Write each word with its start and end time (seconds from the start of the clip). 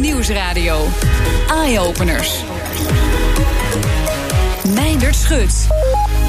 Nieuwsradio. 0.00 0.86
Eye-openers. 1.48 2.44
Meindert 4.74 5.16
Schut. 5.16 5.66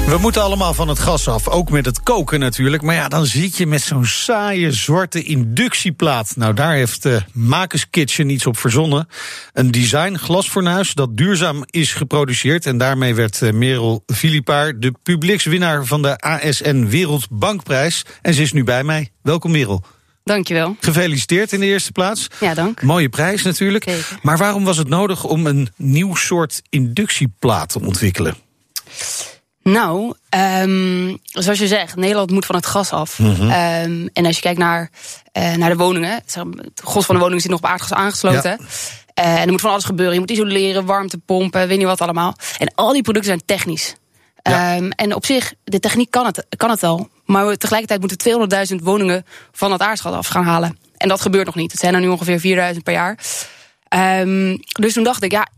We 0.06 0.18
moeten 0.20 0.42
allemaal 0.42 0.74
van 0.74 0.88
het 0.88 0.98
gas 0.98 1.28
af, 1.28 1.48
ook 1.48 1.70
met 1.70 1.86
het 1.86 2.02
koken 2.02 2.40
natuurlijk. 2.40 2.82
Maar 2.82 2.94
ja, 2.94 3.08
dan 3.08 3.26
zit 3.26 3.56
je 3.56 3.66
met 3.66 3.80
zo'n 3.80 4.04
saaie 4.04 4.72
zwarte 4.72 5.22
inductieplaat. 5.22 6.36
Nou, 6.36 6.54
daar 6.54 6.74
heeft 6.74 7.06
uh, 7.06 7.16
Makers 7.32 7.90
Kitchen 7.90 8.30
iets 8.30 8.46
op 8.46 8.58
verzonnen. 8.58 9.08
Een 9.52 9.70
design 9.70 10.14
glasfornuis 10.14 10.94
dat 10.94 11.16
duurzaam 11.16 11.64
is 11.66 11.94
geproduceerd. 11.94 12.66
En 12.66 12.78
daarmee 12.78 13.14
werd 13.14 13.40
uh, 13.40 13.52
Merel 13.52 14.02
Filipaar 14.06 14.78
de 14.78 14.92
publiekswinnaar 15.02 15.84
van 15.84 16.02
de 16.02 16.18
ASN 16.18 16.86
Wereldbankprijs. 16.86 18.04
En 18.22 18.34
ze 18.34 18.42
is 18.42 18.52
nu 18.52 18.64
bij 18.64 18.84
mij. 18.84 19.08
Welkom 19.22 19.50
Merel. 19.50 19.84
Dankjewel. 20.28 20.76
Gefeliciteerd 20.80 21.52
in 21.52 21.60
de 21.60 21.66
eerste 21.66 21.92
plaats. 21.92 22.26
Ja, 22.40 22.54
dank. 22.54 22.82
Mooie 22.82 23.08
prijs 23.08 23.42
natuurlijk. 23.42 23.84
Zeker. 23.84 24.18
Maar 24.22 24.38
waarom 24.38 24.64
was 24.64 24.76
het 24.76 24.88
nodig 24.88 25.24
om 25.24 25.46
een 25.46 25.68
nieuw 25.76 26.14
soort 26.14 26.62
inductieplaat 26.68 27.68
te 27.68 27.80
ontwikkelen? 27.80 28.36
Nou, 29.62 30.14
um, 30.62 31.18
zoals 31.22 31.58
je 31.58 31.66
zegt, 31.66 31.96
Nederland 31.96 32.30
moet 32.30 32.46
van 32.46 32.54
het 32.54 32.66
gas 32.66 32.90
af. 32.90 33.18
Mhm. 33.18 33.42
um, 33.42 34.08
en 34.12 34.26
als 34.26 34.36
je 34.36 34.42
kijkt 34.42 34.58
naar, 34.58 34.90
uh, 35.38 35.54
naar 35.54 35.70
de 35.70 35.76
woningen, 35.76 36.10
het 36.10 36.36
gros 36.74 37.06
van 37.06 37.14
de 37.14 37.20
woningen 37.20 37.42
zit 37.42 37.50
nog 37.50 37.60
op 37.60 37.66
aardgas 37.66 37.92
aangesloten. 37.92 38.58
Ja. 39.14 39.24
Uh, 39.24 39.40
en 39.40 39.44
er 39.44 39.50
moet 39.50 39.60
van 39.60 39.70
alles 39.70 39.84
gebeuren. 39.84 40.14
Je 40.14 40.20
moet 40.20 40.30
isoleren, 40.30 40.84
warmtepompen, 40.84 41.68
weet 41.68 41.78
niet 41.78 41.86
wat 41.86 42.00
allemaal. 42.00 42.34
En 42.58 42.72
al 42.74 42.92
die 42.92 43.02
producten 43.02 43.30
zijn 43.30 43.44
technisch. 43.44 43.94
Ja. 44.42 44.76
Um, 44.76 44.90
en 44.90 45.14
op 45.14 45.26
zich, 45.26 45.52
de 45.64 45.80
techniek 45.80 46.10
kan 46.10 46.26
het, 46.26 46.46
kan 46.56 46.70
het 46.70 46.82
al. 46.82 47.08
Maar 47.28 47.46
we, 47.46 47.56
tegelijkertijd 47.56 48.00
moeten 48.00 48.76
200.000 48.78 48.82
woningen 48.82 49.26
van 49.52 49.72
het 49.72 49.80
aardgas 49.80 50.12
af 50.12 50.26
gaan 50.26 50.44
halen. 50.44 50.78
En 50.96 51.08
dat 51.08 51.20
gebeurt 51.20 51.46
nog 51.46 51.54
niet. 51.54 51.70
Het 51.70 51.80
zijn 51.80 51.94
er 51.94 52.00
nu 52.00 52.08
ongeveer 52.08 52.74
4.000 52.74 52.82
per 52.82 52.92
jaar. 52.92 53.18
Um, 54.20 54.58
dus 54.72 54.92
toen 54.92 55.04
dacht 55.04 55.22
ik, 55.22 55.30
ja, 55.30 55.48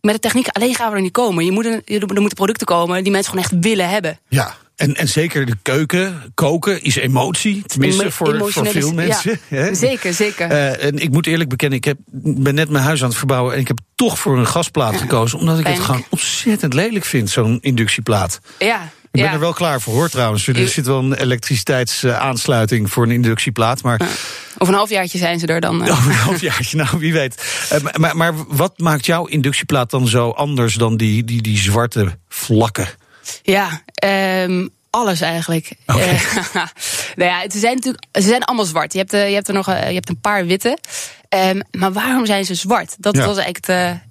met 0.00 0.14
de 0.14 0.20
techniek 0.20 0.48
alleen 0.48 0.74
gaan 0.74 0.90
we 0.90 0.96
er 0.96 1.02
niet 1.02 1.12
komen. 1.12 1.44
Je 1.44 1.52
moet 1.52 1.64
er 1.64 1.82
moeten 2.00 2.34
producten 2.34 2.66
komen 2.66 3.02
die 3.02 3.12
mensen 3.12 3.30
gewoon 3.30 3.46
echt 3.46 3.64
willen 3.64 3.88
hebben. 3.88 4.18
Ja. 4.28 4.56
En, 4.76 4.94
en 4.94 5.08
zeker 5.08 5.46
de 5.46 5.56
keuken, 5.62 6.32
koken 6.34 6.82
is 6.82 6.96
emotie. 6.96 7.62
Tenminste, 7.66 8.02
Emo 8.02 8.10
voor, 8.10 8.50
voor 8.50 8.66
veel 8.66 8.92
mensen. 8.92 9.40
Ja, 9.48 9.74
zeker, 9.74 10.12
zeker. 10.12 10.50
Uh, 10.50 10.84
en 10.84 10.98
ik 10.98 11.10
moet 11.10 11.26
eerlijk 11.26 11.48
bekennen, 11.48 11.78
ik 11.78 11.84
heb, 11.84 11.98
ben 12.06 12.54
net 12.54 12.68
mijn 12.68 12.84
huis 12.84 13.02
aan 13.02 13.08
het 13.08 13.18
verbouwen... 13.18 13.54
en 13.54 13.60
ik 13.60 13.68
heb 13.68 13.78
toch 13.94 14.18
voor 14.18 14.38
een 14.38 14.46
gasplaat 14.46 14.96
gekozen... 14.96 15.38
omdat 15.38 15.58
ik 15.58 15.62
Pijnlijk. 15.62 15.86
het 15.88 15.96
gewoon 15.96 16.10
ontzettend 16.10 16.74
lelijk 16.74 17.04
vind, 17.04 17.30
zo'n 17.30 17.58
inductieplaat. 17.60 18.40
Ja, 18.58 18.90
ik 19.12 19.20
ben 19.20 19.28
ja. 19.28 19.32
er 19.32 19.40
wel 19.40 19.52
klaar 19.52 19.80
voor, 19.80 19.94
hoor, 19.94 20.08
trouwens. 20.08 20.46
Er 20.46 20.68
zit 20.68 20.86
wel 20.86 20.98
een 20.98 21.14
elektriciteitsaansluiting 21.14 22.90
voor 22.90 23.02
een 23.02 23.10
inductieplaat. 23.10 23.82
Maar... 23.82 24.00
Ja. 24.02 24.08
Over 24.58 24.72
een 24.74 24.78
halfjaartje 24.78 25.18
zijn 25.18 25.38
ze 25.38 25.46
er 25.46 25.60
dan. 25.60 25.86
Uh. 25.86 25.92
Over 25.98 26.10
een 26.10 26.16
halfjaartje, 26.16 26.76
nou, 26.76 26.98
wie 26.98 27.12
weet. 27.12 27.44
Uh, 27.72 27.92
maar, 27.96 28.16
maar 28.16 28.34
wat 28.48 28.78
maakt 28.78 29.06
jouw 29.06 29.26
inductieplaat 29.26 29.90
dan 29.90 30.08
zo 30.08 30.30
anders 30.30 30.74
dan 30.74 30.96
die, 30.96 31.24
die, 31.24 31.42
die 31.42 31.58
zwarte 31.58 32.18
vlakken? 32.28 32.88
Ja, 33.42 33.82
um, 34.44 34.70
alles 34.90 35.20
eigenlijk. 35.20 35.72
Okay. 35.86 36.12
Uh, 36.12 36.44
nou 37.16 37.30
ja, 37.30 37.50
ze 37.50 37.58
zijn 37.58 37.74
natuurlijk, 37.74 38.04
ze 38.12 38.22
zijn 38.22 38.44
allemaal 38.44 38.64
zwart. 38.64 38.92
Je 38.92 38.98
hebt, 38.98 39.14
uh, 39.14 39.28
je 39.28 39.34
hebt 39.34 39.48
er 39.48 39.54
nog 39.54 39.68
uh, 39.68 39.88
je 39.88 39.94
hebt 39.94 40.08
een 40.08 40.20
paar 40.20 40.46
witte. 40.46 40.78
Um, 41.34 41.62
maar 41.70 41.92
waarom 41.92 42.26
zijn 42.26 42.44
ze 42.44 42.54
zwart? 42.54 42.96
Dat 42.98 43.16
ja. 43.16 43.26
was 43.26 43.36
eigenlijk 43.36 43.66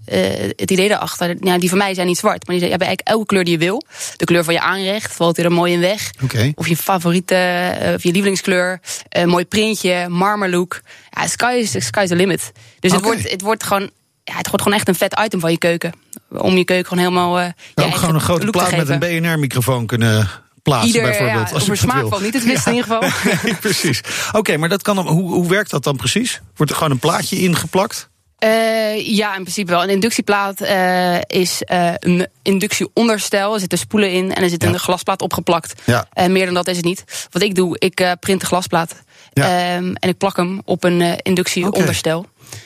het, 0.06 0.54
het 0.60 0.72
idee 0.72 0.88
daarachter. 0.88 1.36
Ja, 1.40 1.58
die 1.58 1.70
van 1.70 1.78
mij 1.78 1.94
zijn 1.94 2.08
niet 2.08 2.18
zwart, 2.18 2.48
maar 2.48 2.56
die 2.56 2.70
hebben 2.70 2.88
eigenlijk 2.88 3.18
elke 3.18 3.26
kleur 3.26 3.44
die 3.44 3.54
je 3.54 3.60
wil. 3.60 3.84
De 4.16 4.26
kleur 4.26 4.44
van 4.44 4.54
je 4.54 4.62
aanrecht 4.62 5.14
valt 5.14 5.38
er 5.38 5.52
mooi 5.52 5.74
in 5.74 5.80
weg. 5.80 6.12
Okay. 6.24 6.52
Of 6.56 6.68
je 6.68 6.78
favoriete, 6.78 7.72
of 7.96 8.04
je 8.04 8.12
lievelingskleur. 8.12 8.80
Een 9.10 9.30
mooi 9.30 9.46
printje, 9.46 10.10
marmerlook. 10.10 10.82
Ja, 11.10 11.28
sky 11.28 11.54
is, 11.60 11.86
sky 11.86 12.02
is 12.02 12.10
the 12.10 12.16
limit. 12.16 12.52
Dus 12.80 12.92
okay. 12.92 12.92
het, 12.92 13.04
wordt, 13.04 13.32
het 13.32 13.42
wordt 13.42 13.64
gewoon 13.64 13.90
ja, 14.30 14.38
het 14.38 14.48
wordt 14.48 14.62
gewoon 14.62 14.78
echt 14.78 14.88
een 14.88 14.96
vet 14.96 15.20
item 15.24 15.40
van 15.40 15.52
je 15.52 15.58
keuken. 15.58 15.94
Om 16.30 16.58
je 16.58 16.64
keuken 16.64 16.88
gewoon 16.88 17.04
helemaal. 17.04 17.40
Uh, 17.40 17.48
ook 17.76 17.96
gewoon 17.96 18.16
een 18.16 18.22
grote 18.22 18.50
plaat 18.50 18.76
met 18.76 18.90
een 18.90 19.00
BNR-microfoon 19.00 19.86
kunnen 19.86 20.30
plaatsen, 20.70 20.88
Ieder, 20.88 21.02
bijvoorbeeld. 21.02 21.50
Ja, 21.50 21.54
als 21.54 21.64
over 22.04 22.22
niet 22.22 22.34
het 22.34 22.44
ja. 22.64 22.66
in 22.66 22.76
ieder 22.76 23.00
geval. 23.00 23.10
nee, 23.44 23.56
precies. 23.56 24.02
Oké, 24.28 24.38
okay, 24.38 24.56
maar 24.56 24.70
dat 24.70 24.82
kan 24.82 24.98
hoe, 24.98 25.32
hoe 25.32 25.48
werkt 25.48 25.70
dat 25.70 25.84
dan 25.84 25.96
precies? 25.96 26.42
Wordt 26.56 26.72
er 26.72 26.78
gewoon 26.78 26.94
een 26.94 27.00
plaatje 27.00 27.40
ingeplakt? 27.40 28.10
Uh, 28.44 29.16
ja, 29.16 29.36
in 29.36 29.42
principe 29.42 29.72
wel. 29.72 29.84
Een 29.84 29.90
inductieplaat 29.90 30.62
uh, 30.62 31.22
is 31.22 31.62
uh, 31.72 31.94
een 32.00 32.28
inductieonderstel. 32.42 33.54
Er 33.54 33.60
zitten 33.60 33.78
spoelen 33.78 34.12
in 34.12 34.34
en 34.34 34.44
er 34.44 34.50
zit 34.50 34.64
ja. 34.64 34.70
een 34.70 34.80
glasplaat 34.80 35.22
opgeplakt. 35.22 35.82
Ja. 35.86 36.08
meer 36.28 36.46
dan 36.46 36.54
dat 36.54 36.68
is 36.68 36.76
het 36.76 36.86
niet. 36.86 37.28
Wat 37.32 37.42
ik 37.42 37.56
doe, 37.56 37.80
ik 37.80 38.16
print 38.20 38.40
de 38.40 38.46
glasplaat. 38.46 38.96
Ja. 39.34 39.76
Um, 39.76 39.96
en 39.96 40.10
ik 40.10 40.18
plak 40.18 40.38
hem 40.38 40.62
op 40.66 40.84
een 40.84 41.02
inductieonderstel. 41.22 42.26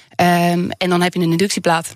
Okay. 0.10 0.52
Um, 0.52 0.72
en 0.72 0.90
dan 0.90 1.02
heb 1.02 1.14
je 1.14 1.20
een 1.20 1.32
inductieplaat. 1.32 1.96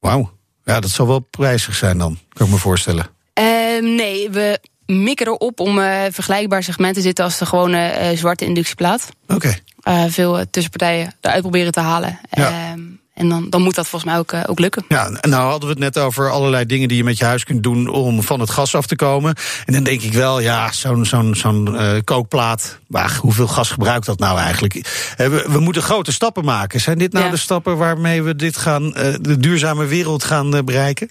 Wauw. 0.00 0.32
Ja, 0.64 0.80
dat 0.80 0.90
zal 0.90 1.06
wel 1.06 1.18
prijzig 1.18 1.74
zijn 1.74 1.98
dan, 1.98 2.18
kan 2.28 2.46
ik 2.46 2.52
me 2.52 2.58
voorstellen. 2.58 3.06
Um, 3.34 3.94
nee, 3.94 4.30
we 4.30 4.60
mikken 4.92 5.26
erop 5.26 5.60
om 5.60 5.78
uh, 5.78 6.00
vergelijkbaar 6.10 6.62
segment 6.62 6.94
te 6.94 7.00
zitten 7.00 7.24
als 7.24 7.38
de 7.38 7.46
gewone 7.46 8.10
uh, 8.10 8.18
zwarte 8.18 8.44
inductieplaat. 8.44 9.08
Oké. 9.26 9.34
Okay. 9.34 10.04
Uh, 10.04 10.10
veel 10.10 10.44
tussenpartijen 10.50 11.14
eruit 11.20 11.40
proberen 11.40 11.72
te 11.72 11.80
halen. 11.80 12.18
Ja. 12.30 12.72
Um, 12.72 13.01
en 13.22 13.28
dan, 13.28 13.46
dan 13.50 13.62
moet 13.62 13.74
dat 13.74 13.88
volgens 13.88 14.10
mij 14.10 14.20
ook, 14.20 14.32
uh, 14.32 14.40
ook 14.46 14.58
lukken. 14.58 14.84
Ja, 14.88 15.08
nou 15.20 15.42
hadden 15.50 15.60
we 15.68 15.74
het 15.74 15.94
net 15.94 15.98
over 15.98 16.30
allerlei 16.30 16.66
dingen 16.66 16.88
die 16.88 16.96
je 16.96 17.04
met 17.04 17.18
je 17.18 17.24
huis 17.24 17.44
kunt 17.44 17.62
doen 17.62 17.88
om 17.88 18.22
van 18.22 18.40
het 18.40 18.50
gas 18.50 18.74
af 18.74 18.86
te 18.86 18.96
komen. 18.96 19.34
En 19.64 19.72
dan 19.72 19.82
denk 19.82 20.02
ik 20.02 20.12
wel, 20.12 20.40
ja, 20.40 20.72
zo'n 20.72 21.04
zo'n 21.04 21.34
zo'n 21.34 21.74
uh, 21.74 21.92
kookplaat. 22.04 22.78
Maar 22.86 23.18
hoeveel 23.20 23.46
gas 23.48 23.70
gebruikt 23.70 24.06
dat 24.06 24.18
nou 24.18 24.38
eigenlijk? 24.38 24.72
We, 25.16 25.46
we 25.48 25.60
moeten 25.60 25.82
grote 25.82 26.12
stappen 26.12 26.44
maken. 26.44 26.80
Zijn 26.80 26.98
dit 26.98 27.12
nou 27.12 27.24
Ja. 27.24 27.30
de 27.30 27.36
stappen 27.36 27.76
waarmee 27.76 28.22
we 28.22 28.36
dit 28.36 28.56
gaan, 28.56 28.84
uh, 28.84 28.92
de 29.20 29.38
duurzame 29.38 29.84
wereld 29.86 30.24
gaan 30.24 30.64
bereiken? 30.64 31.10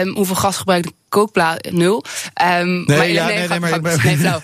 Um, 0.00 0.14
hoeveel 0.14 0.34
gas 0.34 0.56
gebruikt 0.56 0.86
een 0.86 0.94
kookplaat? 1.08 1.70
Nul. 1.70 2.04
Um, 2.60 2.84
Nee, 2.86 2.96
maar, 2.98 3.08
ja, 3.08 3.26
nee, 3.26 3.48
nee, 3.48 3.60
maar- 3.60 3.80
maar- 3.80 4.04
nee, 4.04 4.16
flauw. 4.18 4.40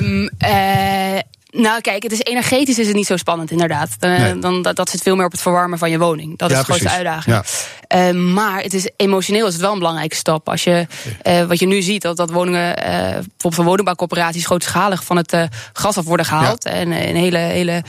um, 0.00 0.30
uh, 0.46 1.18
nou, 1.62 1.80
kijk, 1.80 2.02
het 2.02 2.12
is 2.12 2.20
energetisch 2.20 2.78
is 2.78 2.86
het 2.86 2.96
niet 2.96 3.06
zo 3.06 3.16
spannend, 3.16 3.50
inderdaad. 3.50 3.88
Uh, 4.00 4.18
Nee. 4.18 4.38
dan, 4.38 4.62
dat, 4.62 4.76
dat 4.76 4.90
zit 4.90 5.02
veel 5.02 5.16
meer 5.16 5.24
op 5.24 5.32
het 5.32 5.40
verwarmen 5.40 5.78
van 5.78 5.90
je 5.90 5.98
woning. 5.98 6.38
Dat 6.38 6.50
Ja, 6.50 6.54
is 6.58 6.64
de 6.64 6.72
grootste 6.72 6.88
precies. 6.88 7.06
uitdaging. 7.06 7.42
Ja. 7.88 8.08
Uh, 8.10 8.32
maar 8.32 8.62
het 8.62 8.74
is, 8.74 8.90
emotioneel 8.96 9.46
is 9.46 9.52
het 9.52 9.62
wel 9.62 9.72
een 9.72 9.78
belangrijke 9.78 10.16
stap. 10.16 10.48
Als 10.48 10.64
je, 10.64 10.86
uh, 11.26 11.42
wat 11.44 11.58
je 11.58 11.66
nu 11.66 11.82
ziet, 11.82 12.02
dat, 12.02 12.16
dat 12.16 12.30
woningen, 12.30 12.78
uh, 12.78 12.84
bijvoorbeeld 12.84 13.54
van 13.54 13.64
woningbouwcorporaties, 13.64 14.46
grootschalig 14.46 15.04
van 15.04 15.16
het 15.16 15.36
gas 15.72 15.96
af 15.98 16.04
worden 16.04 16.26
gehaald. 16.26 16.64
En 16.64 16.90
een 16.92 17.16
hele, 17.16 17.38
hele 17.38 17.82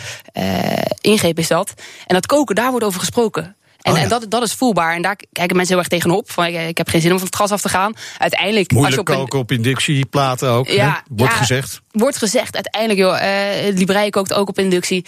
ingreep 1.01 1.39
is 1.39 1.47
dat. 1.47 1.73
En 2.07 2.13
dat 2.15 2.25
koken, 2.25 2.55
daar 2.55 2.69
wordt 2.71 2.85
over 2.85 2.99
gesproken. 2.99 3.55
En, 3.85 3.91
Oh 3.91 3.97
ja. 3.97 4.03
en 4.03 4.09
dat, 4.09 4.25
dat 4.29 4.43
is 4.43 4.53
voelbaar. 4.53 4.95
En 4.95 5.01
daar 5.01 5.15
kijken 5.31 5.55
mensen 5.55 5.75
heel 5.75 5.83
erg 5.83 5.93
tegenop. 5.93 6.31
Van, 6.31 6.45
ik, 6.45 6.67
ik 6.67 6.77
heb 6.77 6.89
geen 6.89 7.01
zin 7.01 7.11
om 7.11 7.17
van 7.17 7.25
het 7.27 7.35
gas 7.35 7.51
af 7.51 7.61
te 7.61 7.69
gaan. 7.69 7.93
Uiteindelijk, 8.17 8.71
Moeilijk 8.71 8.97
als 8.97 9.07
je 9.07 9.13
op 9.13 9.19
koken 9.19 9.39
op 9.39 9.51
inductieplaten 9.51 10.49
ook, 10.49 10.67
Ja, 10.67 11.03
wordt 11.09 11.33
ja. 11.33 11.39
gezegd. 11.39 11.81
wordt 11.91 12.17
gezegd, 12.17 12.53
uiteindelijk, 12.55 12.99
joh, 12.99 13.21
uh, 13.69 13.77
Librei 13.77 14.09
kookt 14.09 14.33
ook 14.33 14.49
op 14.49 14.59
inductie. 14.59 15.05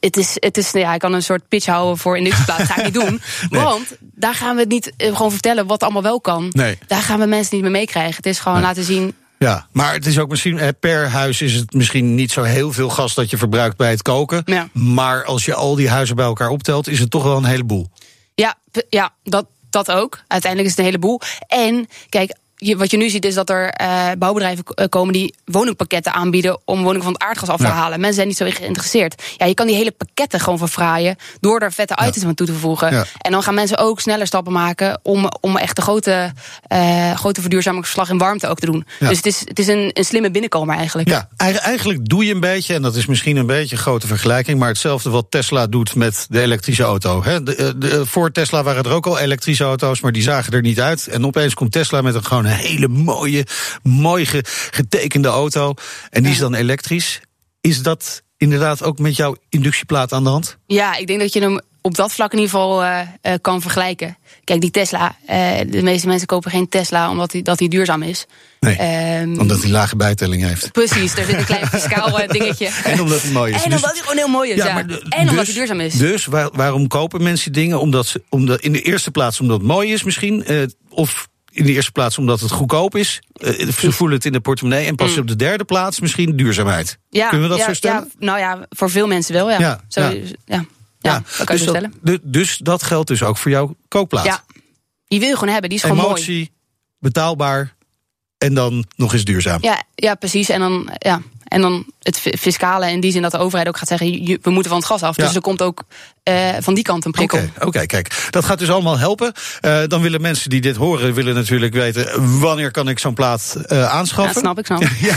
Het, 0.00 0.16
is, 0.16 0.30
het 0.34 0.56
is, 0.56 0.70
ja, 0.70 0.94
ik 0.94 1.00
kan 1.00 1.12
een 1.12 1.22
soort 1.22 1.48
pitch 1.48 1.66
houden 1.66 1.98
voor 1.98 2.16
inductieplaat. 2.16 2.58
Dat 2.58 2.66
ga 2.66 2.76
ik 2.76 2.84
niet 2.84 2.94
doen. 2.94 3.20
Nee. 3.50 3.62
Want 3.62 3.96
daar 4.00 4.34
gaan 4.34 4.54
we 4.54 4.60
het 4.60 4.70
niet 4.70 4.92
uh, 4.98 5.16
gewoon 5.16 5.30
vertellen 5.32 5.66
wat 5.66 5.82
allemaal 5.82 6.02
wel 6.02 6.20
kan. 6.20 6.48
Nee. 6.52 6.78
Daar 6.86 7.02
gaan 7.02 7.18
we 7.18 7.26
mensen 7.26 7.54
niet 7.54 7.62
mee 7.62 7.72
meekrijgen. 7.72 8.16
Het 8.16 8.26
is 8.26 8.38
gewoon 8.38 8.58
Nee. 8.58 8.66
laten 8.66 8.84
zien. 8.84 9.14
Ja, 9.38 9.66
maar 9.72 9.92
het 9.92 10.06
is 10.06 10.18
ook 10.18 10.28
misschien 10.28 10.58
eh, 10.58 10.68
per 10.80 11.08
huis 11.08 11.40
is 11.42 11.52
het 11.54 11.72
misschien 11.72 12.14
niet 12.14 12.30
zo 12.32 12.42
heel 12.42 12.72
veel 12.72 12.88
gas 12.88 13.14
dat 13.14 13.30
je 13.30 13.36
verbruikt 13.36 13.76
bij 13.76 13.90
het 13.90 14.02
koken. 14.02 14.42
Ja. 14.44 14.68
Maar 14.72 15.24
als 15.24 15.44
je 15.44 15.54
al 15.54 15.74
die 15.74 15.88
huizen 15.88 16.16
bij 16.16 16.24
elkaar 16.24 16.48
optelt, 16.48 16.88
is 16.88 16.98
het 16.98 17.10
toch 17.10 17.22
wel 17.22 17.36
een 17.36 17.44
heleboel. 17.44 17.90
Ja, 18.88 19.14
dat, 19.22 19.46
dat 19.70 19.90
ook. 19.90 20.22
Uiteindelijk 20.26 20.70
is 20.70 20.76
het 20.76 20.78
een 20.78 20.92
heleboel. 20.92 21.20
En 21.48 21.86
kijk. 22.08 22.32
Je, 22.66 22.76
wat 22.76 22.90
je 22.90 22.96
nu 22.96 23.08
ziet 23.08 23.24
is 23.24 23.34
dat 23.34 23.50
er 23.50 23.74
uh, 23.80 24.08
bouwbedrijven 24.18 24.64
uh, 24.74 24.86
komen 24.88 25.12
die 25.12 25.34
woningpakketten 25.44 26.12
aanbieden 26.12 26.58
om 26.64 26.82
woningen 26.82 27.02
van 27.02 27.12
het 27.12 27.22
aardgas 27.22 27.48
af 27.48 27.56
te 27.56 27.62
Ja. 27.62 27.70
halen. 27.70 27.96
Mensen 28.00 28.14
zijn 28.14 28.28
niet 28.28 28.36
zo 28.36 28.46
geïnteresseerd. 28.50 29.22
Ja, 29.36 29.46
je 29.46 29.54
kan 29.54 29.66
die 29.66 29.76
hele 29.76 29.90
pakketten 29.90 30.40
gewoon 30.40 30.58
verfraaien 30.58 31.16
door 31.40 31.60
er 31.60 31.72
vette 31.72 31.98
items 32.06 32.24
aan 32.24 32.34
toe 32.34 32.46
te 32.46 32.52
voegen. 32.52 33.06
En 33.18 33.30
dan 33.32 33.42
gaan 33.42 33.54
mensen 33.54 33.78
ook 33.78 34.00
sneller 34.00 34.26
stappen 34.26 34.52
maken 34.52 35.00
om, 35.02 35.28
om 35.40 35.56
echt 35.56 35.76
de 35.76 35.82
grote, 35.82 36.32
uh, 36.72 37.12
grote 37.12 37.40
verduurzamingsverslag 37.40 38.08
in 38.10 38.18
warmte 38.18 38.48
ook 38.48 38.58
te 38.58 38.66
doen. 38.66 38.86
Dus 38.98 39.16
het 39.16 39.26
is, 39.26 39.40
het 39.44 39.58
is 39.58 39.66
een, 39.66 39.90
een 39.92 40.04
slimme 40.04 40.30
binnenkomer 40.30 40.76
eigenlijk. 40.76 41.08
Ja, 41.08 41.28
eigen- 41.36 41.62
eigenlijk 41.62 42.08
doe 42.08 42.24
je 42.24 42.34
een 42.34 42.40
beetje, 42.40 42.74
en 42.74 42.82
dat 42.82 42.96
is 42.96 43.06
misschien 43.06 43.36
een 43.36 43.46
beetje 43.46 43.76
een 43.76 43.82
grote 43.82 44.06
vergelijking, 44.06 44.58
maar 44.58 44.68
hetzelfde 44.68 45.10
wat 45.10 45.26
Tesla 45.30 45.66
doet 45.66 45.94
met 45.94 46.26
de 46.28 46.40
elektrische 46.40 46.82
auto. 46.82 47.24
Hè. 47.24 47.42
De, 47.42 48.02
voor 48.06 48.32
Tesla 48.32 48.62
waren 48.62 48.84
er 48.84 48.92
ook 48.92 49.06
al 49.06 49.18
elektrische 49.18 49.64
auto's, 49.64 50.00
maar 50.00 50.12
die 50.12 50.22
zagen 50.22 50.52
er 50.52 50.60
niet 50.62 50.80
uit. 50.80 51.06
En 51.06 51.26
opeens 51.26 51.54
komt 51.54 51.72
Tesla 51.72 52.00
met 52.00 52.14
een 52.14 52.24
gewoon 52.24 52.44
hele 52.56 52.88
mooie, 52.88 53.46
mooi 53.82 54.26
ge- 54.26 54.44
getekende 54.70 55.28
auto. 55.28 55.74
En 56.10 56.22
die 56.22 56.32
is 56.32 56.38
dan 56.38 56.54
elektrisch. 56.54 57.20
Is 57.60 57.82
dat 57.82 58.22
inderdaad 58.36 58.82
ook 58.82 58.98
met 58.98 59.16
jouw 59.16 59.36
inductieplaat 59.48 60.12
aan 60.12 60.24
de 60.24 60.30
hand? 60.30 60.56
Ja, 60.66 60.96
ik 60.96 61.06
denk 61.06 61.20
dat 61.20 61.32
je 61.32 61.40
hem 61.40 61.60
op 61.80 61.94
dat 61.94 62.12
vlak 62.12 62.32
in 62.32 62.38
ieder 62.38 62.52
geval 62.52 62.84
uh, 62.84 63.00
uh, 63.22 63.32
kan 63.40 63.60
vergelijken. 63.60 64.16
Kijk, 64.44 64.60
die 64.60 64.70
Tesla, 64.70 65.16
uh, 65.22 65.58
de 65.70 65.82
meeste 65.82 66.06
mensen 66.06 66.26
kopen 66.26 66.50
geen 66.50 66.68
Tesla 66.68 67.10
omdat 67.10 67.30
die, 67.30 67.42
dat 67.42 67.58
die 67.58 67.68
duurzaam 67.68 68.02
is. 68.02 68.26
Nee, 68.60 69.20
um, 69.20 69.38
omdat 69.40 69.62
hij 69.62 69.70
lage 69.70 69.96
bijtelling 69.96 70.42
heeft. 70.42 70.72
Precies, 70.72 71.14
er 71.14 71.24
zit 71.24 71.38
een 71.38 71.44
klein 71.44 71.66
fiscaal 71.76 72.26
dingetje. 72.26 72.70
En 72.84 73.00
omdat 73.00 73.22
hij 73.22 73.30
mooi 73.30 73.54
is. 73.54 73.62
En 73.62 73.70
dus, 73.70 73.78
omdat 73.78 73.92
hij 73.92 74.00
gewoon 74.00 74.16
heel 74.16 74.28
mooi 74.28 74.50
is, 74.50 74.56
ja. 74.56 74.66
ja. 74.66 74.74
Maar 74.74 74.86
de, 74.86 75.06
en 75.08 75.20
dus, 75.20 75.30
omdat 75.30 75.46
hij 75.46 75.54
duurzaam 75.54 75.80
is. 75.80 75.94
Dus 75.94 76.26
waar, 76.26 76.48
waarom 76.52 76.88
kopen 76.88 77.22
mensen 77.22 77.52
dingen? 77.52 77.80
Omdat 77.80 78.06
ze, 78.06 78.22
omdat, 78.28 78.60
in 78.60 78.72
de 78.72 78.82
eerste 78.82 79.10
plaats 79.10 79.40
omdat 79.40 79.58
het 79.58 79.66
mooi 79.66 79.92
is 79.92 80.02
misschien. 80.02 80.44
of 80.88 81.28
in 81.56 81.64
de 81.64 81.72
eerste 81.72 81.92
plaats 81.92 82.18
omdat 82.18 82.40
het 82.40 82.50
goedkoop 82.50 82.96
is. 82.96 83.20
Uh, 83.38 83.70
ze 83.70 83.92
voelen 83.92 84.16
het 84.16 84.26
in 84.26 84.32
de 84.32 84.40
portemonnee. 84.40 84.86
En 84.86 84.94
pas 84.94 85.14
mm. 85.14 85.20
op 85.20 85.28
de 85.28 85.36
derde 85.36 85.64
plaats 85.64 86.00
misschien 86.00 86.36
duurzaamheid. 86.36 86.98
Ja, 87.10 87.28
Kunnen 87.28 87.48
we 87.48 87.56
dat 87.56 87.64
ja, 87.64 87.66
zo 87.66 87.74
stellen? 87.74 88.10
Ja, 88.18 88.26
nou 88.26 88.38
ja, 88.38 88.66
voor 88.68 88.90
veel 88.90 89.06
mensen 89.06 89.34
wel, 89.34 89.50
ja. 89.50 89.58
ja, 89.58 89.80
zo, 89.88 90.00
ja. 90.44 90.64
ja. 90.98 91.22
Dat 91.36 91.36
kan 91.36 91.46
dus, 91.46 91.64
je 91.64 91.68
stellen. 91.68 91.94
Dat, 92.02 92.20
dus 92.22 92.56
dat 92.56 92.82
geldt 92.82 93.08
dus 93.08 93.22
ook 93.22 93.36
voor 93.36 93.50
jouw 93.50 93.76
koopplaats. 93.88 94.26
Ja, 94.26 94.44
die 95.08 95.20
wil 95.20 95.28
je 95.28 95.34
gewoon 95.34 95.52
hebben. 95.52 95.70
Die 95.70 95.78
is 95.78 95.84
gewoon 95.84 96.04
Emotie, 96.04 96.34
mooi. 96.34 96.50
betaalbaar 96.98 97.74
en 98.38 98.54
dan 98.54 98.84
nog 98.96 99.12
eens 99.12 99.24
duurzaam. 99.24 99.62
Ja, 99.62 99.82
ja 99.94 100.14
precies. 100.14 100.48
En 100.48 100.60
dan, 100.60 100.90
ja. 100.98 101.22
En 101.48 101.60
dan 101.60 101.84
het 102.02 102.18
fiscale 102.18 102.90
in 102.90 103.00
die 103.00 103.12
zin 103.12 103.22
dat 103.22 103.30
de 103.30 103.38
overheid 103.38 103.68
ook 103.68 103.76
gaat 103.76 103.88
zeggen... 103.88 104.38
we 104.42 104.50
moeten 104.50 104.70
van 104.70 104.78
het 104.78 104.88
gas 104.88 105.02
af. 105.02 105.16
Ja. 105.16 105.24
Dus 105.24 105.34
er 105.34 105.40
komt 105.40 105.62
ook 105.62 105.84
uh, 106.24 106.48
van 106.60 106.74
die 106.74 106.84
kant 106.84 107.04
een 107.04 107.10
prikkel. 107.10 107.38
Oké, 107.38 107.48
okay, 107.54 107.66
okay, 107.66 107.86
kijk. 107.86 108.28
Dat 108.30 108.44
gaat 108.44 108.58
dus 108.58 108.70
allemaal 108.70 108.98
helpen. 108.98 109.32
Uh, 109.62 109.82
dan 109.86 110.02
willen 110.02 110.20
mensen 110.20 110.50
die 110.50 110.60
dit 110.60 110.76
horen... 110.76 111.14
willen 111.14 111.34
natuurlijk 111.34 111.74
weten... 111.74 112.40
wanneer 112.40 112.70
kan 112.70 112.88
ik 112.88 112.98
zo'n 112.98 113.14
plaat 113.14 113.56
uh, 113.66 113.88
aanschaffen? 113.92 114.34
Ja, 114.34 114.40
snap 114.40 114.58
ik, 114.58 114.66
snap 114.66 114.82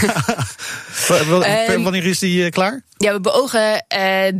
ja. 1.67 1.83
wanneer 1.83 2.05
is 2.05 2.19
die 2.19 2.49
klaar? 2.49 2.83
Ja, 2.97 3.13
we 3.13 3.19
beogen 3.19 3.85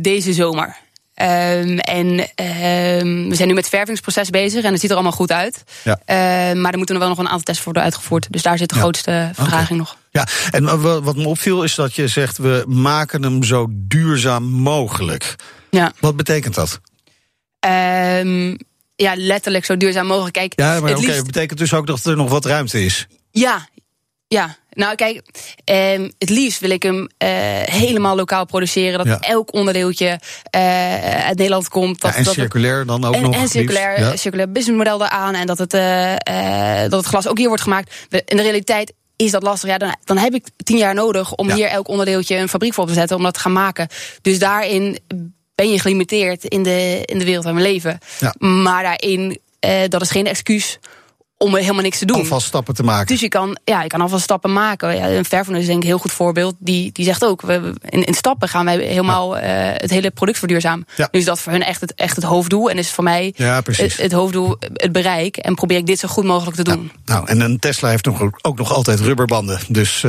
deze 0.02 0.32
zomer. 0.32 0.76
Um, 1.22 1.78
en 1.78 2.06
um, 2.08 3.28
we 3.28 3.34
zijn 3.34 3.48
nu 3.48 3.54
met 3.54 3.64
het 3.64 3.74
vervingsproces 3.74 4.30
bezig 4.30 4.64
en 4.64 4.72
het 4.72 4.80
ziet 4.80 4.90
er 4.90 4.96
allemaal 4.96 5.12
goed 5.12 5.32
uit. 5.32 5.64
Ja. 5.84 6.00
Uh, 6.06 6.60
maar 6.60 6.72
er 6.72 6.76
moeten 6.76 6.94
er 6.94 7.00
wel 7.00 7.08
nog 7.08 7.18
een 7.18 7.28
aantal 7.28 7.42
tests 7.42 7.64
worden 7.64 7.82
uitgevoerd. 7.82 8.26
Dus 8.30 8.42
daar 8.42 8.58
zit 8.58 8.68
de 8.68 8.74
ja. 8.74 8.80
grootste 8.80 9.30
vertraging 9.34 9.64
okay. 9.64 9.76
nog. 9.76 9.96
Ja, 10.10 10.26
en 10.50 10.80
wat 11.02 11.16
me 11.16 11.26
opviel 11.26 11.62
is 11.62 11.74
dat 11.74 11.94
je 11.94 12.08
zegt... 12.08 12.38
we 12.38 12.64
maken 12.66 13.22
hem 13.22 13.42
zo 13.42 13.66
duurzaam 13.70 14.44
mogelijk. 14.44 15.36
Ja. 15.70 15.92
Wat 16.00 16.16
betekent 16.16 16.54
dat? 16.54 16.80
Um, 17.66 18.58
ja, 18.96 19.12
letterlijk 19.16 19.64
zo 19.64 19.76
duurzaam 19.76 20.06
mogelijk. 20.06 20.34
Kijk, 20.34 20.52
ja, 20.56 20.80
maar 20.80 20.90
oké, 20.90 21.00
liefst... 21.00 21.26
betekent 21.26 21.58
dus 21.58 21.74
ook 21.74 21.86
dat 21.86 22.04
er 22.04 22.16
nog 22.16 22.30
wat 22.30 22.44
ruimte 22.44 22.84
is? 22.84 23.06
Ja, 23.30 23.68
ja, 24.28 24.56
nou 24.70 24.94
kijk, 24.94 25.22
eh, 25.64 26.00
het 26.18 26.30
liefst 26.30 26.60
wil 26.60 26.70
ik 26.70 26.82
hem 26.82 27.08
eh, 27.18 27.28
helemaal 27.62 28.16
lokaal 28.16 28.44
produceren. 28.44 28.98
Dat 28.98 29.06
ja. 29.06 29.20
elk 29.20 29.52
onderdeeltje 29.52 30.20
eh, 30.50 31.26
uit 31.26 31.36
Nederland 31.36 31.68
komt. 31.68 32.00
Dat, 32.00 32.10
ja, 32.10 32.16
en 32.16 32.24
dat 32.24 32.34
circulair 32.34 32.78
het, 32.78 32.88
dan 32.88 33.04
ook 33.04 33.14
en, 33.14 33.22
nog. 33.22 33.34
En 33.34 33.48
circulair, 33.48 34.00
ja. 34.00 34.16
circulair 34.16 34.52
businessmodel 34.52 35.04
eraan. 35.04 35.34
En 35.34 35.46
dat 35.46 35.58
het, 35.58 35.70
dat 36.90 37.00
het 37.00 37.06
glas 37.06 37.28
ook 37.28 37.38
hier 37.38 37.48
wordt 37.48 37.62
gemaakt. 37.62 37.94
In 38.24 38.36
de 38.36 38.42
realiteit 38.42 38.92
is 39.24 39.30
dat 39.30 39.42
lastig. 39.42 39.68
Ja, 39.68 39.78
dan, 39.78 39.96
dan 40.04 40.16
heb 40.18 40.34
ik 40.34 40.46
tien 40.64 40.76
jaar 40.76 40.94
nodig 40.94 41.34
om 41.34 41.48
Ja. 41.48 41.54
hier 41.54 41.66
elk 41.68 41.88
onderdeeltje 41.88 42.36
een 42.36 42.48
fabriek 42.48 42.74
voor 42.74 42.82
op 42.82 42.88
te 42.88 42.94
zetten. 42.94 43.16
Om 43.16 43.22
dat 43.22 43.34
te 43.34 43.40
gaan 43.40 43.52
maken. 43.52 43.88
Dus 44.22 44.38
daarin 44.38 44.98
ben 45.54 45.70
je 45.70 45.78
gelimiteerd 45.80 46.44
in 46.44 46.62
de, 46.62 47.00
in 47.04 47.18
de 47.18 47.24
wereld 47.24 47.44
waar 47.44 47.54
we 47.54 47.60
leven. 47.60 47.98
Ja. 48.18 48.34
Maar 48.38 48.82
daarin, 48.82 49.38
eh, 49.60 49.80
dat 49.88 50.02
is 50.02 50.10
geen 50.10 50.26
excuus 50.26 50.78
om 51.42 51.56
helemaal 51.56 51.82
niks 51.82 51.98
te 51.98 52.04
doen. 52.04 52.16
Alvast 52.16 52.46
stappen 52.46 52.74
te 52.74 52.82
maken. 52.82 53.06
Dus 53.06 53.20
je 53.20 53.28
kan, 53.28 53.58
ja, 53.64 53.82
je 53.82 53.88
kan 53.88 54.00
alvast 54.00 54.22
stappen 54.22 54.52
maken. 54.52 54.96
Ja, 54.96 55.08
een 55.08 55.24
vervoerder 55.24 55.60
is 55.60 55.66
denk 55.66 55.78
ik 55.78 55.82
een 55.82 55.90
heel 55.90 55.98
goed 55.98 56.12
voorbeeld. 56.12 56.54
Die, 56.58 56.92
die 56.92 57.04
zegt 57.04 57.24
ook, 57.24 57.40
we, 57.40 57.74
in, 57.88 58.04
in 58.04 58.14
stappen 58.14 58.48
gaan 58.48 58.64
wij 58.64 58.78
helemaal 58.78 59.38
eh, 59.38 59.50
het 59.74 59.90
hele 59.90 60.10
product 60.10 60.38
verduurzamen. 60.38 60.86
Ja. 60.96 61.08
Nu 61.12 61.18
is 61.18 61.24
dat 61.24 61.40
voor 61.40 61.52
hun 61.52 61.62
echt 61.62 61.80
het, 61.80 61.94
echt 61.94 62.16
het 62.16 62.24
hoofddoel. 62.24 62.70
En 62.70 62.78
is 62.78 62.90
voor 62.90 63.04
mij 63.04 63.32
Ja, 63.36 63.62
het, 63.64 63.96
het 63.96 64.12
hoofddoel 64.12 64.56
het 64.74 64.92
bereik. 64.92 65.36
En 65.36 65.54
probeer 65.54 65.76
ik 65.76 65.86
dit 65.86 65.98
zo 65.98 66.08
goed 66.08 66.24
mogelijk 66.24 66.56
te 66.56 66.62
doen. 66.62 66.92
Nou, 67.04 67.26
en 67.26 67.40
een 67.40 67.58
Tesla 67.58 67.88
heeft 67.88 68.04
nog, 68.04 68.22
ook 68.42 68.58
nog 68.58 68.72
altijd 68.72 69.00
rubberbanden. 69.00 69.60
Dus 69.68 70.04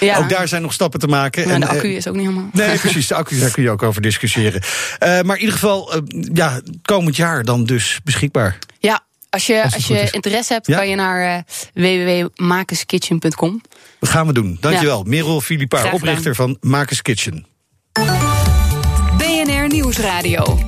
Ja. 0.00 0.16
ook 0.18 0.28
daar 0.28 0.48
zijn 0.48 0.62
nog 0.62 0.72
stappen 0.72 1.00
te 1.00 1.06
maken. 1.06 1.44
Maar 1.44 1.54
En, 1.54 1.60
de 1.60 1.66
eh, 1.66 1.72
accu 1.72 1.88
is 1.88 2.08
ook 2.08 2.14
niet 2.14 2.26
helemaal... 2.26 2.48
Nee, 2.52 2.78
precies. 2.86 3.06
De 3.06 3.14
accu, 3.14 3.38
daar 3.38 3.50
kun 3.50 3.62
je 3.62 3.70
ook 3.70 3.82
over 3.82 4.02
discussiëren. 4.02 4.62
Maar 4.98 5.24
in 5.24 5.38
ieder 5.38 5.52
geval, 5.54 5.92
ja, 6.32 6.60
komend 6.82 7.16
jaar 7.16 7.44
dan 7.44 7.64
dus 7.64 8.00
beschikbaar. 8.04 8.58
Ja, 8.78 9.00
als 9.32 9.46
je, 9.46 9.62
Als 9.62 9.86
je 9.86 10.08
interesse 10.10 10.52
hebt, 10.52 10.66
Ja. 10.66 10.76
kan 10.76 10.88
je 10.88 10.94
naar 10.96 11.44
uh, 11.74 12.22
www.makenskitchen.com. 12.34 13.60
Dat 14.00 14.08
gaan 14.08 14.26
we 14.26 14.32
doen. 14.32 14.56
Dankjewel. 14.60 15.02
Merel 15.02 15.40
Filipaar, 15.40 15.92
oprichter 15.92 16.34
van 16.34 16.56
Makers 16.60 17.02
Kitchen. 17.02 17.46
BNR 19.18 19.68
Nieuwsradio. 19.68 20.58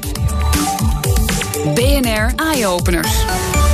BNR 1.75 2.33
Eye 2.37 2.67
Openers. 2.67 3.25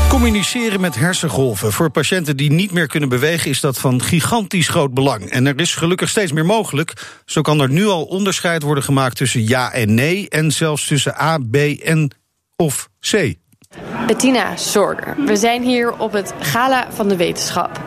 Communiceren 0.08 0.80
met 0.80 0.94
hersengolven. 0.94 1.72
Voor 1.72 1.90
patiënten 1.90 2.36
die 2.36 2.52
niet 2.52 2.72
meer 2.72 2.86
kunnen 2.86 3.08
bewegen 3.08 3.50
is 3.50 3.60
dat 3.60 3.78
van 3.78 4.02
gigantisch 4.02 4.68
groot 4.68 4.94
belang. 4.94 5.30
En 5.30 5.46
er 5.46 5.60
is 5.60 5.74
gelukkig 5.74 6.08
steeds 6.08 6.32
meer 6.32 6.46
mogelijk. 6.46 6.92
Zo 7.24 7.40
kan 7.40 7.60
er 7.60 7.70
nu 7.70 7.86
al 7.86 8.04
onderscheid 8.04 8.62
worden 8.62 8.84
gemaakt 8.84 9.16
tussen 9.16 9.48
ja 9.48 9.72
en 9.72 9.94
nee. 9.94 10.28
En 10.28 10.50
zelfs 10.52 10.86
tussen 10.86 11.20
A, 11.20 11.38
B 11.50 11.56
en 11.82 12.10
of 12.56 12.88
C. 13.10 13.34
Bettina 14.06 14.56
Zorger. 14.56 15.14
We 15.24 15.36
zijn 15.36 15.62
hier 15.62 15.98
op 15.98 16.12
het 16.12 16.32
Gala 16.40 16.86
van 16.88 17.08
de 17.08 17.16
Wetenschap. 17.16 17.80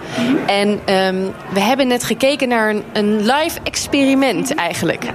En 0.45 0.69
um, 0.69 1.33
we 1.53 1.59
hebben 1.59 1.87
net 1.87 2.03
gekeken 2.03 2.47
naar 2.47 2.69
een, 2.69 2.83
een 2.93 3.15
live 3.15 3.59
experiment 3.63 4.55
eigenlijk. 4.55 5.05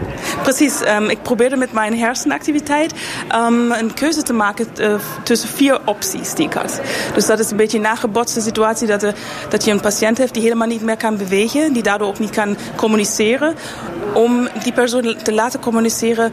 Precies, 0.43 0.81
um, 0.87 1.09
ik 1.11 1.23
probeerde 1.23 1.57
met 1.57 1.73
mijn 1.73 1.99
hersenactiviteit 1.99 2.95
um, 3.35 3.73
een 3.73 3.95
keuze 3.95 4.23
te 4.23 4.33
maken 4.33 4.67
uh, 4.81 4.95
tussen 5.23 5.49
vier 5.49 5.81
opties 5.85 6.35
die 6.35 6.47
ik 6.47 6.53
had. 6.53 6.81
Dus 7.15 7.27
dat 7.27 7.39
is 7.39 7.51
een 7.51 7.57
beetje 7.57 7.77
een 7.77 7.83
nagebotste 7.83 8.41
situatie 8.41 8.87
dat, 8.87 9.03
er, 9.03 9.15
dat 9.49 9.65
je 9.65 9.71
een 9.71 9.81
patiënt 9.81 10.19
hebt 10.19 10.35
die 10.35 10.43
helemaal 10.43 10.69
niet 10.69 10.83
meer 10.83 10.97
kan 10.97 11.17
bewegen, 11.17 11.73
die 11.73 11.83
daardoor 11.83 12.09
ook 12.09 12.19
niet 12.19 12.31
kan 12.31 12.57
communiceren. 12.77 13.55
Om 14.13 14.49
die 14.63 14.73
persoon 14.73 15.17
te 15.23 15.33
laten 15.33 15.61
communiceren 15.61 16.33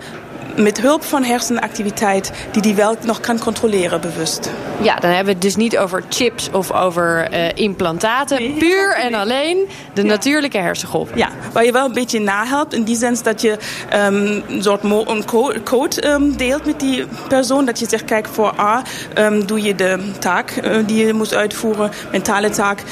met 0.55 0.81
hulp 0.81 1.03
van 1.03 1.23
hersenactiviteit 1.23 2.31
die 2.51 2.61
die 2.61 2.75
wel 2.75 2.95
nog 3.05 3.19
kan 3.19 3.39
controleren 3.39 4.01
bewust. 4.01 4.51
Ja, 4.81 4.95
dan 4.95 5.09
hebben 5.09 5.25
we 5.25 5.31
het 5.31 5.41
dus 5.41 5.55
niet 5.55 5.77
over 5.77 6.03
chips 6.09 6.49
of 6.51 6.71
over 6.71 7.33
uh, 7.33 7.49
implantaten. 7.53 8.37
Nee. 8.37 8.51
Puur 8.51 8.95
en 8.95 9.13
alleen 9.13 9.69
de 9.93 10.03
natuurlijke 10.03 10.57
hersengolf. 10.57 11.09
Ja, 11.15 11.29
waar 11.53 11.65
je 11.65 11.71
wel 11.71 11.85
een 11.85 11.93
beetje 11.93 12.19
nahelpt 12.19 12.73
in 12.73 12.83
die 12.83 12.95
zin 12.95 13.17
dat 13.23 13.41
je 13.41 13.57
um, 13.93 14.43
een 14.47 14.63
soort 14.63 14.83
een 14.83 15.25
code, 15.63 16.07
um, 16.07 16.37
deelt 16.37 16.65
met 16.65 16.79
die 16.79 17.05
persoon. 17.27 17.65
Dat 17.65 17.79
je 17.79 17.85
zegt, 17.89 18.05
kijk, 18.05 18.27
voor 18.31 18.53
A 18.59 18.81
um, 19.17 19.45
doe 19.45 19.61
je 19.61 19.75
de 19.75 20.11
taak 20.19 20.59
uh, 20.63 20.77
die 20.85 21.05
je 21.05 21.13
moet 21.13 21.33
uitvoeren, 21.33 21.91
mentale 22.11 22.49
taak, 22.49 22.83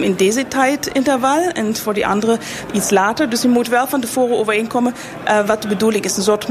in 0.00 0.14
deze 0.14 0.48
tijdinterval. 0.48 1.48
En 1.48 1.76
voor 1.76 1.94
die 1.94 2.06
andere 2.06 2.38
iets 2.72 2.90
later. 2.90 3.28
Dus 3.28 3.42
je 3.42 3.48
moet 3.48 3.68
wel 3.68 3.86
van 3.86 4.00
tevoren 4.00 4.38
overeenkomen 4.38 4.94
uh, 5.28 5.46
wat 5.46 5.62
de 5.62 5.68
bedoeling 5.68 6.04
is. 6.04 6.16
Een 6.16 6.22
soort 6.22 6.48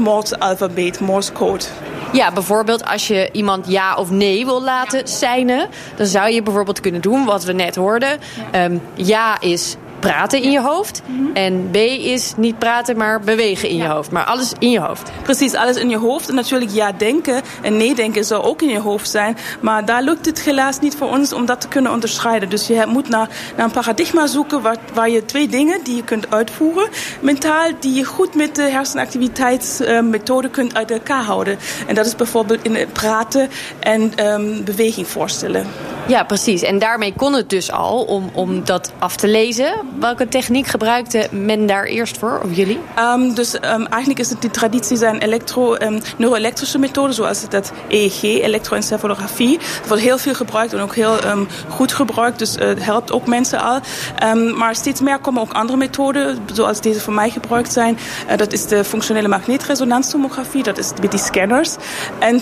moordalfabet, 0.62 1.00
Morse 1.00 1.32
code. 1.32 1.64
Ja, 2.12 2.32
bijvoorbeeld 2.32 2.84
als 2.84 3.06
je 3.06 3.28
iemand 3.32 3.66
ja 3.68 3.96
of 3.96 4.10
nee 4.10 4.44
wil 4.44 4.62
laten 4.62 5.08
seinen, 5.08 5.68
dan 5.96 6.06
zou 6.06 6.30
je 6.30 6.42
bijvoorbeeld 6.42 6.80
kunnen 6.80 7.00
doen 7.00 7.24
wat 7.24 7.44
we 7.44 7.52
net 7.52 7.76
hoorden. 7.76 8.18
Um, 8.54 8.82
ja 8.94 9.40
is 9.40 9.76
praten 10.02 10.42
in 10.42 10.50
je 10.50 10.60
hoofd. 10.60 11.02
En 11.34 11.70
B 11.70 11.76
is 11.76 12.32
niet 12.36 12.58
praten, 12.58 12.96
maar 12.96 13.20
bewegen 13.20 13.68
in 13.68 13.76
je 13.76 13.86
hoofd. 13.86 14.10
Maar 14.10 14.24
alles 14.24 14.52
in 14.58 14.70
je 14.70 14.80
hoofd. 14.80 15.10
Precies, 15.22 15.54
alles 15.54 15.76
in 15.76 15.88
je 15.88 15.98
hoofd. 15.98 16.28
En 16.28 16.34
natuurlijk 16.34 16.70
ja 16.70 16.92
denken 16.92 17.42
en 17.62 17.76
nee 17.76 17.94
denken 17.94 18.24
zou 18.24 18.42
ook 18.42 18.62
in 18.62 18.68
je 18.68 18.80
hoofd 18.80 19.10
zijn. 19.10 19.36
Maar 19.60 19.84
daar 19.84 20.02
lukt 20.02 20.26
het 20.26 20.40
helaas 20.40 20.78
niet 20.78 20.96
voor 20.96 21.08
ons 21.08 21.32
om 21.32 21.46
dat 21.46 21.60
te 21.60 21.68
kunnen 21.68 21.92
onderscheiden. 21.92 22.48
Dus 22.48 22.66
je 22.66 22.84
moet 22.86 23.08
naar, 23.08 23.28
naar 23.56 23.66
een 23.66 23.72
paradigma 23.72 24.26
zoeken 24.26 24.62
waar, 24.62 24.76
waar 24.94 25.10
je 25.10 25.24
twee 25.24 25.48
dingen 25.48 25.80
die 25.84 25.96
je 25.96 26.04
kunt 26.04 26.30
uitvoeren. 26.30 26.88
Mentaal, 27.20 27.70
die 27.80 27.94
je 27.94 28.04
goed 28.04 28.34
met 28.34 28.54
de 28.54 28.62
hersenactiviteitsmethode 28.62 30.50
kunt 30.50 30.74
uit 30.74 30.90
elkaar 30.90 31.22
houden. 31.22 31.58
En 31.86 31.94
dat 31.94 32.06
is 32.06 32.16
bijvoorbeeld 32.16 32.62
in 32.62 32.74
het 32.74 32.92
praten 32.92 33.48
en 33.78 34.26
um, 34.26 34.64
beweging 34.64 35.06
voorstellen. 35.06 35.66
Ja, 36.06 36.24
precies. 36.24 36.62
En 36.62 36.78
daarmee 36.78 37.12
kon 37.16 37.32
het 37.32 37.50
dus 37.50 37.70
al 37.70 38.02
om, 38.02 38.30
om 38.32 38.64
dat 38.64 38.92
af 38.98 39.16
te 39.16 39.28
lezen. 39.28 39.72
Welke 39.98 40.28
techniek 40.28 40.66
gebruikte 40.66 41.28
men 41.30 41.66
daar 41.66 41.84
eerst 41.84 42.18
voor, 42.18 42.40
of 42.44 42.56
jullie? 42.56 42.78
Um, 42.98 43.34
dus 43.34 43.54
um, 43.54 43.86
eigenlijk 43.86 44.18
is 44.18 44.30
het 44.30 44.40
die 44.40 44.50
traditie 44.50 44.96
zijn 44.96 45.18
elektro, 45.18 45.74
um, 45.74 46.00
neuroelektrische 46.16 46.78
methode, 46.78 47.12
zoals 47.12 47.42
het 47.48 47.72
EEG, 47.88 48.22
elektroencefalografie. 48.22 49.58
Dat 49.58 49.88
wordt 49.88 50.02
heel 50.02 50.18
veel 50.18 50.34
gebruikt 50.34 50.72
en 50.72 50.80
ook 50.80 50.94
heel 50.94 51.16
goed 51.68 51.92
gebruikt, 51.92 52.38
dus 52.38 52.56
uh, 52.56 52.62
het 52.62 52.84
helpt 52.84 53.12
ook 53.12 53.26
mensen 53.26 53.60
al. 53.60 53.80
maar 54.54 54.74
steeds 54.74 55.00
meer 55.00 55.18
komen 55.18 55.42
ook 55.42 55.52
andere 55.52 55.78
methoden, 55.78 56.38
zoals 56.52 56.80
deze 56.80 57.00
voor 57.00 57.12
mij 57.12 57.30
gebruikt 57.30 57.72
zijn. 57.72 57.98
Uh, 58.30 58.36
dat 58.36 58.52
is 58.52 58.66
de 58.66 58.84
functionele 58.84 59.28
magnetresonancetomografie, 59.28 60.62
dat 60.62 60.78
is 60.78 60.92
met 61.00 61.10
die 61.10 61.20
scanners. 61.20 61.76
En 62.18 62.40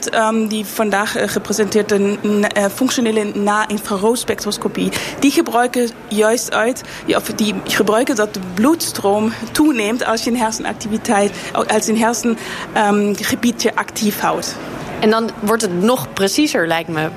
die 0.49 0.66
vandaag 0.66 1.16
uh, 1.16 1.28
gepresenteerde 1.28 2.19
functionele 2.75 3.25
na-infraroodspectroscopie, 3.25 4.92
die 5.19 5.30
gebruiken 5.30 5.90
juist 6.09 6.52
uit, 6.52 6.83
of 7.07 7.28
die 7.40 7.54
gebruiken 7.64 8.16
dat 8.16 8.35
de 8.35 8.40
bloedstroom 8.54 9.32
toeneemt 9.52 10.04
als 10.04 10.25
je 10.25 10.30
een 10.30 10.37
hersenactiviteit, 10.37 11.32
als 11.52 11.87
je 11.87 11.92
een 11.92 11.99
hersengebiedje 11.99 13.70
um, 13.70 13.76
actief 13.76 14.20
houdt. 14.20 14.56
En 15.00 15.11
dan 15.11 15.30
wordt 15.40 15.62
het 15.62 15.82
nog 15.82 16.12
preciezer, 16.12 16.66
lijkt 16.66 16.88
me. 16.88 17.09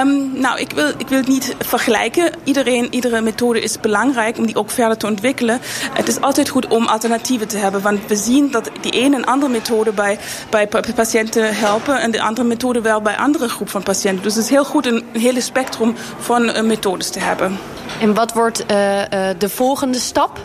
Um, 0.00 0.40
nou, 0.40 0.58
ik 0.58 0.72
wil, 0.72 0.88
ik 0.98 1.08
wil 1.08 1.18
het 1.18 1.28
niet 1.28 1.56
vergelijken. 1.58 2.32
Iedereen, 2.44 2.86
iedere 2.90 3.20
methode 3.20 3.60
is 3.60 3.80
belangrijk 3.80 4.38
om 4.38 4.46
die 4.46 4.56
ook 4.56 4.70
verder 4.70 4.96
te 4.96 5.06
ontwikkelen. 5.06 5.60
Het 5.92 6.08
is 6.08 6.20
altijd 6.20 6.48
goed 6.48 6.66
om 6.66 6.86
alternatieven 6.86 7.48
te 7.48 7.56
hebben. 7.56 7.82
Want 7.82 8.00
we 8.06 8.16
zien 8.16 8.50
dat 8.50 8.70
die 8.80 8.92
ene 8.92 9.16
en 9.16 9.24
andere 9.24 9.52
methode 9.52 9.92
bij, 9.92 10.18
bij 10.50 10.68
patiënten 10.94 11.56
helpen. 11.56 12.00
En 12.00 12.10
de 12.10 12.22
andere 12.22 12.46
methode 12.48 12.80
wel 12.80 13.00
bij 13.00 13.16
andere 13.16 13.48
groep 13.48 13.68
van 13.68 13.82
patiënten. 13.82 14.22
Dus 14.22 14.34
het 14.34 14.44
is 14.44 14.50
heel 14.50 14.64
goed 14.64 14.86
een, 14.86 15.04
een 15.12 15.20
hele 15.20 15.40
spectrum 15.40 15.94
van 16.18 16.42
uh, 16.42 16.62
methodes 16.62 17.10
te 17.10 17.20
hebben. 17.20 17.58
En 18.00 18.14
wat 18.14 18.32
wordt 18.32 18.64
uh, 18.70 18.98
uh, 18.98 19.06
de 19.38 19.48
volgende 19.48 19.98
stap? 19.98 20.40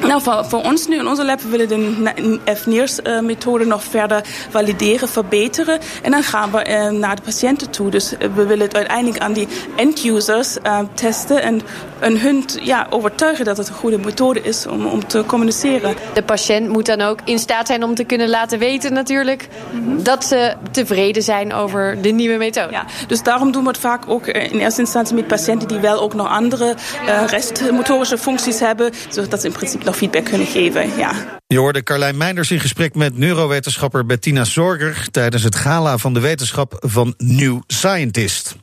Nou, 0.00 0.22
voor, 0.22 0.44
voor, 0.44 0.62
ons 0.62 0.86
nu 0.86 0.98
in 0.98 1.08
onze 1.08 1.24
lab 1.24 1.40
willen 1.40 1.68
we 1.68 2.12
de 2.44 2.56
FNIRS-methode 2.56 3.64
nog 3.64 3.84
verder 3.84 4.24
valideren, 4.50 5.08
verbeteren. 5.08 5.78
En 6.02 6.10
dan 6.10 6.22
gaan 6.22 6.50
we 6.50 6.68
uh, 6.68 6.88
naar 6.88 7.16
de 7.16 7.22
patiënten 7.22 7.70
toe. 7.70 7.90
Dus 7.90 8.14
we 8.34 8.46
willen 8.46 8.66
het 8.66 8.74
uiteindelijk 8.74 9.22
aan 9.22 9.32
die 9.32 9.48
end-users 9.76 10.56
testen 10.94 11.42
en, 11.42 11.62
en 12.00 12.20
hun 12.20 12.44
ja, 12.62 12.86
overtuigen 12.90 13.44
dat 13.44 13.56
het 13.56 13.68
een 13.68 13.74
goede 13.74 13.98
methode 13.98 14.42
is 14.42 14.66
om, 14.66 14.86
om 14.86 15.06
te 15.06 15.24
communiceren. 15.26 15.94
De 16.14 16.22
patiënt 16.22 16.68
moet 16.68 16.86
dan 16.86 17.00
ook 17.00 17.18
in 17.24 17.38
staat 17.38 17.66
zijn 17.66 17.82
om 17.82 17.94
te 17.94 18.04
kunnen 18.04 18.28
laten 18.28 18.58
weten 18.58 18.92
natuurlijk 18.92 19.48
mm 19.72 19.84
-hmm. 19.84 20.02
dat 20.02 20.24
ze 20.24 20.54
tevreden 20.70 21.22
zijn 21.22 21.52
over 21.52 22.02
de 22.02 22.08
nieuwe 22.08 22.36
methode. 22.36 22.72
Ja, 22.72 22.84
dus 23.06 23.22
daarom 23.22 23.52
doen 23.52 23.62
we 23.62 23.68
het 23.68 23.78
vaak 23.78 24.02
ook 24.06 24.26
in 24.26 24.58
eerste 24.58 24.80
instantie 24.80 25.14
met 25.14 25.26
patiënten 25.26 25.68
die 25.68 25.78
wel 25.78 26.00
ook 26.00 26.14
nog 26.14 26.28
andere 26.28 26.74
uh, 27.06 27.22
restmotorische 27.26 28.18
functies 28.18 28.60
hebben, 28.60 28.92
zodat 29.08 29.40
ze 29.40 29.46
in 29.46 29.52
principe 29.52 29.84
nog 29.84 29.96
feedback 29.96 30.24
kunnen 30.24 30.46
geven. 30.46 30.96
Ja. 30.96 31.12
Je 31.46 31.58
hoorde 31.58 31.82
Carlijn 31.82 32.16
Meinders 32.16 32.50
in 32.50 32.60
gesprek 32.60 32.94
met 32.94 33.18
neurowetenschapper 33.18 34.06
Bettina 34.06 34.44
Zorger 34.44 35.10
tijdens 35.10 35.42
het 35.42 35.54
gala 35.54 35.98
van 35.98 36.14
de 36.14 36.20
wetenschap 36.20 36.76
van 36.80 37.14
New 37.18 37.60
Scientist. 37.66 38.56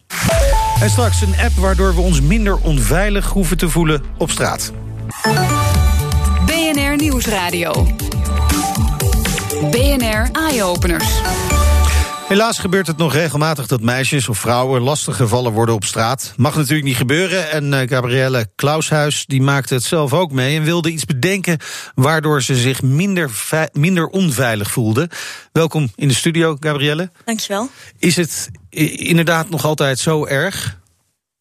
En 0.81 0.89
straks 0.89 1.21
een 1.21 1.35
app 1.43 1.53
waardoor 1.53 1.95
we 1.95 2.01
ons 2.01 2.21
minder 2.21 2.57
onveilig 2.57 3.29
hoeven 3.29 3.57
te 3.57 3.69
voelen 3.69 4.03
op 4.17 4.31
straat. 4.31 4.71
BNR 6.45 6.95
Nieuwsradio. 6.95 7.87
BNR 9.71 10.29
Eye-Openers. 10.31 11.21
Helaas 12.27 12.59
gebeurt 12.59 12.87
het 12.87 12.97
nog 12.97 13.13
regelmatig 13.13 13.67
dat 13.67 13.81
meisjes 13.81 14.29
of 14.29 14.37
vrouwen 14.37 14.81
lastig 14.81 15.15
gevallen 15.15 15.51
worden 15.51 15.75
op 15.75 15.83
straat. 15.83 16.33
Mag 16.35 16.55
natuurlijk 16.55 16.87
niet 16.87 16.97
gebeuren. 16.97 17.49
En 17.49 17.73
uh, 17.73 17.79
Gabrielle 17.79 18.49
Klaushuis 18.55 19.25
die 19.25 19.41
maakte 19.41 19.73
het 19.73 19.83
zelf 19.83 20.13
ook 20.13 20.31
mee 20.31 20.57
en 20.57 20.63
wilde 20.63 20.91
iets 20.91 21.05
bedenken 21.05 21.59
waardoor 21.95 22.41
ze 22.41 22.55
zich 22.55 22.81
minder, 22.81 23.31
minder 23.71 24.07
onveilig 24.07 24.71
voelde. 24.71 25.09
Welkom 25.51 25.91
in 25.95 26.07
de 26.07 26.13
studio, 26.13 26.57
Gabrielle. 26.59 27.11
Dankjewel. 27.25 27.69
Is 27.99 28.15
het 28.15 28.49
inderdaad 28.69 29.49
nog 29.49 29.65
altijd 29.65 29.99
zo 29.99 30.25
erg? 30.25 30.77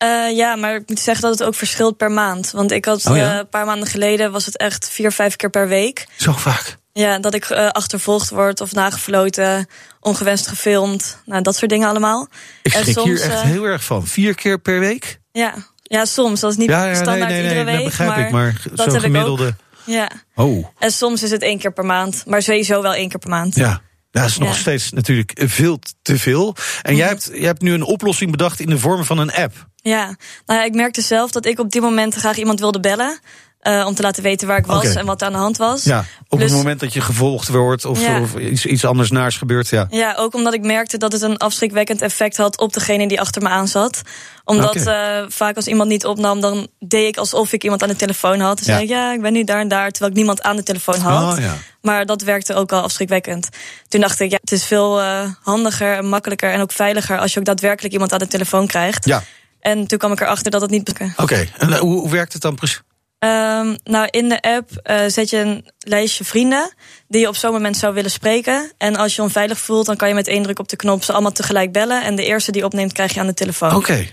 Uh, 0.02 0.37
ja, 0.37 0.57
maar 0.57 0.75
ik 0.75 0.88
moet 0.88 1.00
zeggen 1.00 1.23
dat 1.23 1.38
het 1.38 1.49
ook 1.49 1.55
verschilt 1.55 1.97
per 1.97 2.11
maand. 2.11 2.50
Want 2.50 2.73
ik 2.73 2.85
had 2.85 3.07
oh 3.07 3.16
ja? 3.16 3.33
uh, 3.33 3.38
een 3.38 3.49
paar 3.49 3.66
maanden 3.66 3.88
geleden 3.88 4.33
was 4.33 4.47
het 4.47 4.57
echt 4.57 4.90
vier, 4.90 5.12
vijf 5.12 5.37
keer 5.37 5.50
per 5.50 5.69
week. 5.69 6.07
Zo 6.16 6.33
vaak? 6.33 6.76
Ja, 6.96 7.18
dat 7.18 7.34
ik 7.34 7.50
uh, 7.50 7.68
achtervolgd 7.68 8.30
word 8.30 8.60
of 8.60 8.72
nagefloten, 8.72 9.66
ongewenst 10.00 10.46
gefilmd. 10.46 11.22
Nou, 11.24 11.42
dat 11.42 11.56
soort 11.56 11.70
dingen 11.70 11.88
allemaal. 11.88 12.28
Ik 12.62 12.72
schrik 12.72 12.86
en 12.86 12.92
soms, 12.92 13.06
hier 13.06 13.20
echt 13.20 13.42
heel 13.42 13.64
erg 13.64 13.84
van. 13.84 14.06
Vier 14.06 14.34
keer 14.34 14.58
per 14.58 14.80
week? 14.80 15.20
Ja, 15.32 15.54
ja 15.82 16.04
soms. 16.04 16.40
Dat 16.40 16.50
is 16.50 16.56
niet 16.56 16.68
ja, 16.68 16.84
ja, 16.84 16.94
standaard 16.94 17.30
nee, 17.30 17.40
nee, 17.40 17.42
iedere 17.42 17.64
nee, 17.64 17.64
week. 17.64 17.84
Dat 17.84 17.84
begrijp 17.84 18.10
maar 18.10 18.26
ik, 18.26 18.32
maar 18.32 18.62
dat 18.74 18.92
zo'n 18.92 19.00
gemiddelde... 19.00 19.54
Ja. 19.84 20.10
Oh. 20.34 20.66
En 20.78 20.92
soms 20.92 21.22
is 21.22 21.30
het 21.30 21.42
één 21.42 21.58
keer 21.58 21.72
per 21.72 21.84
maand. 21.84 22.22
Maar 22.26 22.42
sowieso 22.42 22.82
wel 22.82 22.94
één 22.94 23.08
keer 23.08 23.18
per 23.18 23.30
maand. 23.30 23.54
Ja. 23.54 23.80
Dat 24.10 24.24
is 24.24 24.38
nog 24.38 24.48
Ja. 24.48 24.54
steeds 24.54 24.90
natuurlijk 24.90 25.42
veel 25.44 25.78
te 26.02 26.18
veel. 26.18 26.56
En 26.82 26.96
jij, 26.96 27.08
hebt, 27.08 27.30
jij 27.32 27.46
hebt 27.46 27.62
nu 27.62 27.72
een 27.72 27.82
oplossing 27.82 28.30
bedacht 28.30 28.60
in 28.60 28.68
de 28.68 28.78
vorm 28.78 29.04
van 29.04 29.18
een 29.18 29.32
app. 29.32 29.68
Ja, 29.76 30.04
nou 30.46 30.60
ja, 30.60 30.64
ik 30.64 30.74
merkte 30.74 31.00
zelf 31.00 31.30
dat 31.30 31.46
ik 31.46 31.58
op 31.58 31.70
die 31.70 31.80
moment 31.80 32.14
graag 32.14 32.36
iemand 32.36 32.60
wilde 32.60 32.80
bellen. 32.80 33.18
Eh, 33.66 33.87
om 33.87 33.94
te 33.94 34.02
laten 34.02 34.23
weten 34.23 34.49
waar 34.49 34.58
ik 34.58 34.66
was 34.66 34.94
en 34.94 35.06
wat 35.06 35.20
er 35.20 35.26
aan 35.26 35.32
de 35.32 35.38
hand 35.38 35.56
was. 35.56 35.85
Ja, 35.85 36.04
op 36.28 36.38
Plus- 36.38 36.50
het 36.50 36.58
moment 36.58 36.80
dat 36.80 36.92
je 36.92 37.00
gevolgd 37.00 37.49
wordt 37.49 37.85
of, 37.85 38.00
Ja. 38.00 38.20
of 38.20 38.37
iets, 38.37 38.66
iets 38.66 38.85
anders 38.85 39.11
naars 39.11 39.37
gebeurt. 39.37 39.68
Ja. 39.68 39.87
Ja, 39.90 40.14
ook 40.18 40.35
omdat 40.35 40.54
ik 40.54 40.62
merkte 40.62 40.99
dat 40.99 41.12
het 41.12 41.23
een 41.23 41.37
afschrikwekkend 41.37 42.02
effect 42.02 42.37
had 42.37 42.58
op 42.58 42.73
degene 42.73 43.08
die 43.08 43.20
achter 43.20 43.42
me 43.42 43.49
aan 43.49 43.68
zat. 43.68 44.02
Omdat 44.44 44.76
eh, 44.76 45.23
vaak 45.28 45.56
als 45.56 45.66
iemand 45.66 45.88
niet 45.88 46.04
opnam, 46.06 46.40
dan 46.40 46.66
deed 46.78 47.08
ik 47.08 47.16
alsof 47.16 47.52
ik 47.52 47.62
iemand 47.64 47.82
aan 47.82 47.88
de 47.88 47.96
telefoon 47.96 48.40
had. 48.40 48.56
Dan 48.56 48.66
Ja. 48.66 48.73
zei 48.73 48.82
ik, 48.82 48.88
ja, 48.88 49.12
ik 49.12 49.20
ben 49.20 49.32
nu 49.32 49.44
daar 49.44 49.61
en 49.61 49.68
daar, 49.68 49.90
terwijl 49.90 50.11
ik 50.11 50.16
niemand 50.16 50.42
aan 50.42 50.56
de 50.56 50.62
telefoon 50.62 51.00
had. 51.00 51.37
Oh, 51.37 51.42
ja. 51.44 51.54
Maar 51.82 52.06
dat 52.06 52.23
werkte 52.23 52.54
ook 52.54 52.73
al 52.73 52.82
afschrikwekkend. 52.82 53.49
Toen 53.88 54.00
dacht 54.00 54.20
ik, 54.20 54.30
ja, 54.30 54.38
het 54.40 54.52
is 54.52 54.64
veel 54.64 55.00
eh, 55.00 55.23
handiger 55.42 55.96
en 55.96 56.06
makkelijker 56.08 56.50
en 56.52 56.61
ook 56.61 56.73
veiliger 56.73 57.18
als 57.18 57.32
je 57.32 57.38
ook 57.38 57.44
daadwerkelijk 57.44 57.92
iemand 57.92 58.12
aan 58.12 58.18
de 58.18 58.26
telefoon 58.26 58.66
krijgt. 58.66 59.04
ja, 59.04 59.23
En 59.61 59.87
toen 59.87 59.99
kwam 59.99 60.12
ik 60.12 60.20
erachter 60.20 60.50
dat 60.50 60.61
het 60.61 60.70
niet 60.70 60.92
oké. 61.16 61.46
En 61.58 61.76
hoe, 61.78 62.00
hoe 62.00 62.11
werkt 62.11 62.32
het 62.32 62.42
dan 62.42 62.54
precies? 62.54 62.80
Ehm, 63.18 63.75
nou, 63.85 64.08
in 64.11 64.28
de 64.28 64.40
app 64.40 64.70
eh, 64.82 65.00
zet 65.06 65.30
je 65.30 65.37
een 65.37 65.66
lijstje 65.78 66.25
vrienden 66.25 66.75
die 67.08 67.20
je 67.20 67.28
op 67.28 67.37
zo'n 67.37 67.52
moment 67.52 67.76
zou 67.76 67.94
willen 67.94 68.11
spreken. 68.11 68.73
En 68.78 68.96
als 68.96 69.11
je 69.11 69.16
je 69.16 69.28
onveilig 69.28 69.58
voelt, 69.58 69.87
dan 69.87 69.96
kan 69.96 70.08
je 70.08 70.14
met 70.14 70.28
één 70.28 70.42
druk 70.42 70.58
op 70.58 70.68
de 70.68 70.76
knop 70.76 71.04
ze 71.04 71.12
allemaal 71.12 71.32
tegelijk 71.32 71.73
bellen. 71.73 72.02
En 72.04 72.16
de 72.16 72.25
eerste 72.25 72.52
die 72.52 72.64
opneemt, 72.64 72.92
krijg 72.92 73.14
je 73.14 73.20
aan 73.20 73.26
de 73.26 73.35
telefoon. 73.35 73.75
Oké, 73.75 74.06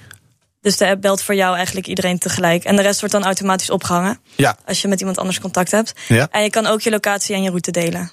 Dus 0.61 0.77
de 0.77 0.87
app 0.87 1.01
belt 1.01 1.21
voor 1.21 1.35
jou 1.35 1.55
eigenlijk 1.55 1.87
iedereen 1.87 2.17
tegelijk. 2.17 2.63
En 2.63 2.75
de 2.75 2.81
rest 2.81 2.99
wordt 2.99 3.13
dan 3.13 3.23
automatisch 3.23 3.69
opgehangen 3.69 4.19
ja. 4.35 4.57
als 4.65 4.81
je 4.81 4.87
met 4.87 4.99
iemand 4.99 5.17
anders 5.17 5.39
contact 5.39 5.71
hebt. 5.71 5.93
ja. 6.07 6.27
En 6.31 6.43
je 6.43 6.49
kan 6.49 6.65
ook 6.65 6.81
je 6.81 6.89
locatie 6.89 7.35
en 7.35 7.43
je 7.43 7.49
route 7.49 7.71
delen. 7.71 8.11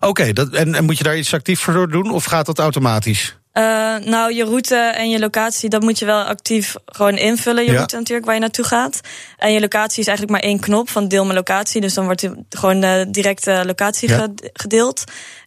Oké, 0.00 0.32
en, 0.52 0.74
en 0.74 0.84
moet 0.84 0.98
je 0.98 1.04
daar 1.04 1.18
iets 1.18 1.34
actief 1.34 1.60
voor 1.60 1.90
doen 1.90 2.10
of 2.10 2.24
gaat 2.24 2.46
dat 2.46 2.58
automatisch? 2.58 3.36
Eh, 3.54 3.96
nou, 3.96 4.34
je 4.34 4.44
route 4.44 4.76
en 4.76 5.10
je 5.10 5.18
locatie, 5.18 5.68
dat 5.68 5.82
moet 5.82 5.98
je 5.98 6.04
wel 6.04 6.22
actief 6.22 6.74
gewoon 6.86 7.16
invullen. 7.16 7.64
Je 7.64 7.70
Ja. 7.70 7.76
route 7.76 7.96
natuurlijk, 7.96 8.24
waar 8.26 8.34
je 8.34 8.40
naartoe 8.40 8.64
gaat. 8.64 9.00
En 9.38 9.52
je 9.52 9.60
locatie 9.60 10.00
is 10.00 10.06
eigenlijk 10.06 10.38
maar 10.38 10.48
één 10.50 10.60
knop 10.60 10.90
van 10.90 11.08
deel 11.08 11.22
mijn 11.24 11.36
locatie. 11.36 11.80
Dus 11.80 11.94
dan 11.94 12.04
wordt 12.04 12.28
gewoon 12.48 12.80
de 12.80 13.06
directe 13.10 13.62
locatie 13.66 14.08
Ja. 14.08 14.16
ge- 14.18 14.50
gedeeld. 14.52 15.04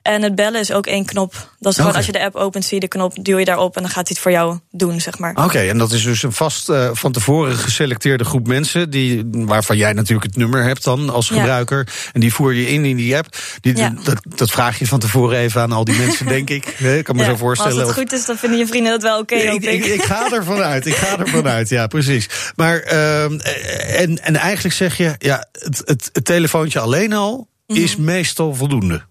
En 0.07 0.21
het 0.21 0.35
bellen 0.35 0.59
is 0.59 0.71
ook 0.71 0.85
één 0.85 1.05
knop. 1.05 1.51
Dat 1.59 1.71
is 1.71 1.77
gewoon 1.79 1.95
als 1.95 2.05
je 2.05 2.11
de 2.11 2.23
app 2.23 2.35
opent, 2.35 2.65
zie 2.65 2.73
je 2.75 2.79
de 2.81 2.87
knop, 2.87 3.13
duw 3.23 3.37
je 3.37 3.45
daarop 3.45 3.75
en 3.75 3.81
dan 3.81 3.91
gaat 3.91 4.07
hij 4.07 4.13
het 4.13 4.19
voor 4.19 4.31
jou 4.31 4.59
doen, 4.71 5.01
zeg 5.01 5.17
maar. 5.19 5.35
Oké, 5.43 5.59
en 5.59 5.77
dat 5.77 5.91
is 5.91 6.03
dus 6.03 6.23
een 6.23 6.31
vast 6.31 6.69
eh, 6.69 6.89
van 6.93 7.11
tevoren 7.11 7.55
geselecteerde 7.55 8.23
groep 8.23 8.47
mensen... 8.47 8.89
Die, 8.89 9.23
waarvan 9.31 9.77
jij 9.77 9.93
natuurlijk 9.93 10.27
het 10.27 10.35
nummer 10.37 10.63
hebt 10.63 10.83
dan 10.83 11.09
als 11.09 11.27
Ja. 11.27 11.35
gebruiker. 11.35 11.87
En 12.13 12.19
die 12.19 12.33
voer 12.33 12.53
je 12.53 12.67
in 12.69 12.85
in 12.85 12.95
die 12.95 13.17
app. 13.17 13.37
Die, 13.61 13.75
Ja. 13.77 13.93
dat, 14.03 14.17
dat 14.35 14.51
vraag 14.51 14.79
je 14.79 14.87
van 14.87 14.99
tevoren 14.99 15.37
even 15.37 15.61
aan 15.61 15.71
al 15.71 15.83
die 15.83 15.97
mensen, 15.97 16.25
denk 16.35 16.49
ik. 16.49 16.65
Ik 16.67 17.03
kan 17.03 17.15
me 17.15 17.21
Ja, 17.21 17.27
zo 17.29 17.35
voorstellen. 17.35 17.73
Als 17.73 17.81
of- 17.81 17.87
het 17.95 17.97
goed 17.97 18.11
is, 18.19 18.25
dan 18.25 18.37
vinden 18.37 18.59
je 18.59 18.67
vrienden 18.67 18.91
dat 18.91 19.01
wel 19.01 19.19
oké, 19.19 19.49
hoop 19.49 19.61
ik, 19.61 19.85
ik, 19.85 20.03
ga 20.03 20.31
ervan 20.31 20.59
uit. 20.61 20.85
Ik 20.85 20.95
ga 20.95 21.17
ervan 21.19 21.47
uit. 21.47 21.69
Ja, 21.69 21.87
precies. 21.87 22.29
Maar 22.55 22.79
ehm, 22.79 23.39
en, 23.87 24.23
en 24.23 24.35
eigenlijk 24.35 24.75
zeg 24.75 24.97
je, 24.97 25.15
ja, 25.17 25.47
het, 25.51 25.81
het, 25.85 26.09
het 26.13 26.25
telefoontje 26.25 26.79
alleen 26.79 27.13
al 27.13 27.47
Mhm. 27.67 27.79
is 27.81 27.95
meestal 27.95 28.55
voldoende. 28.55 29.01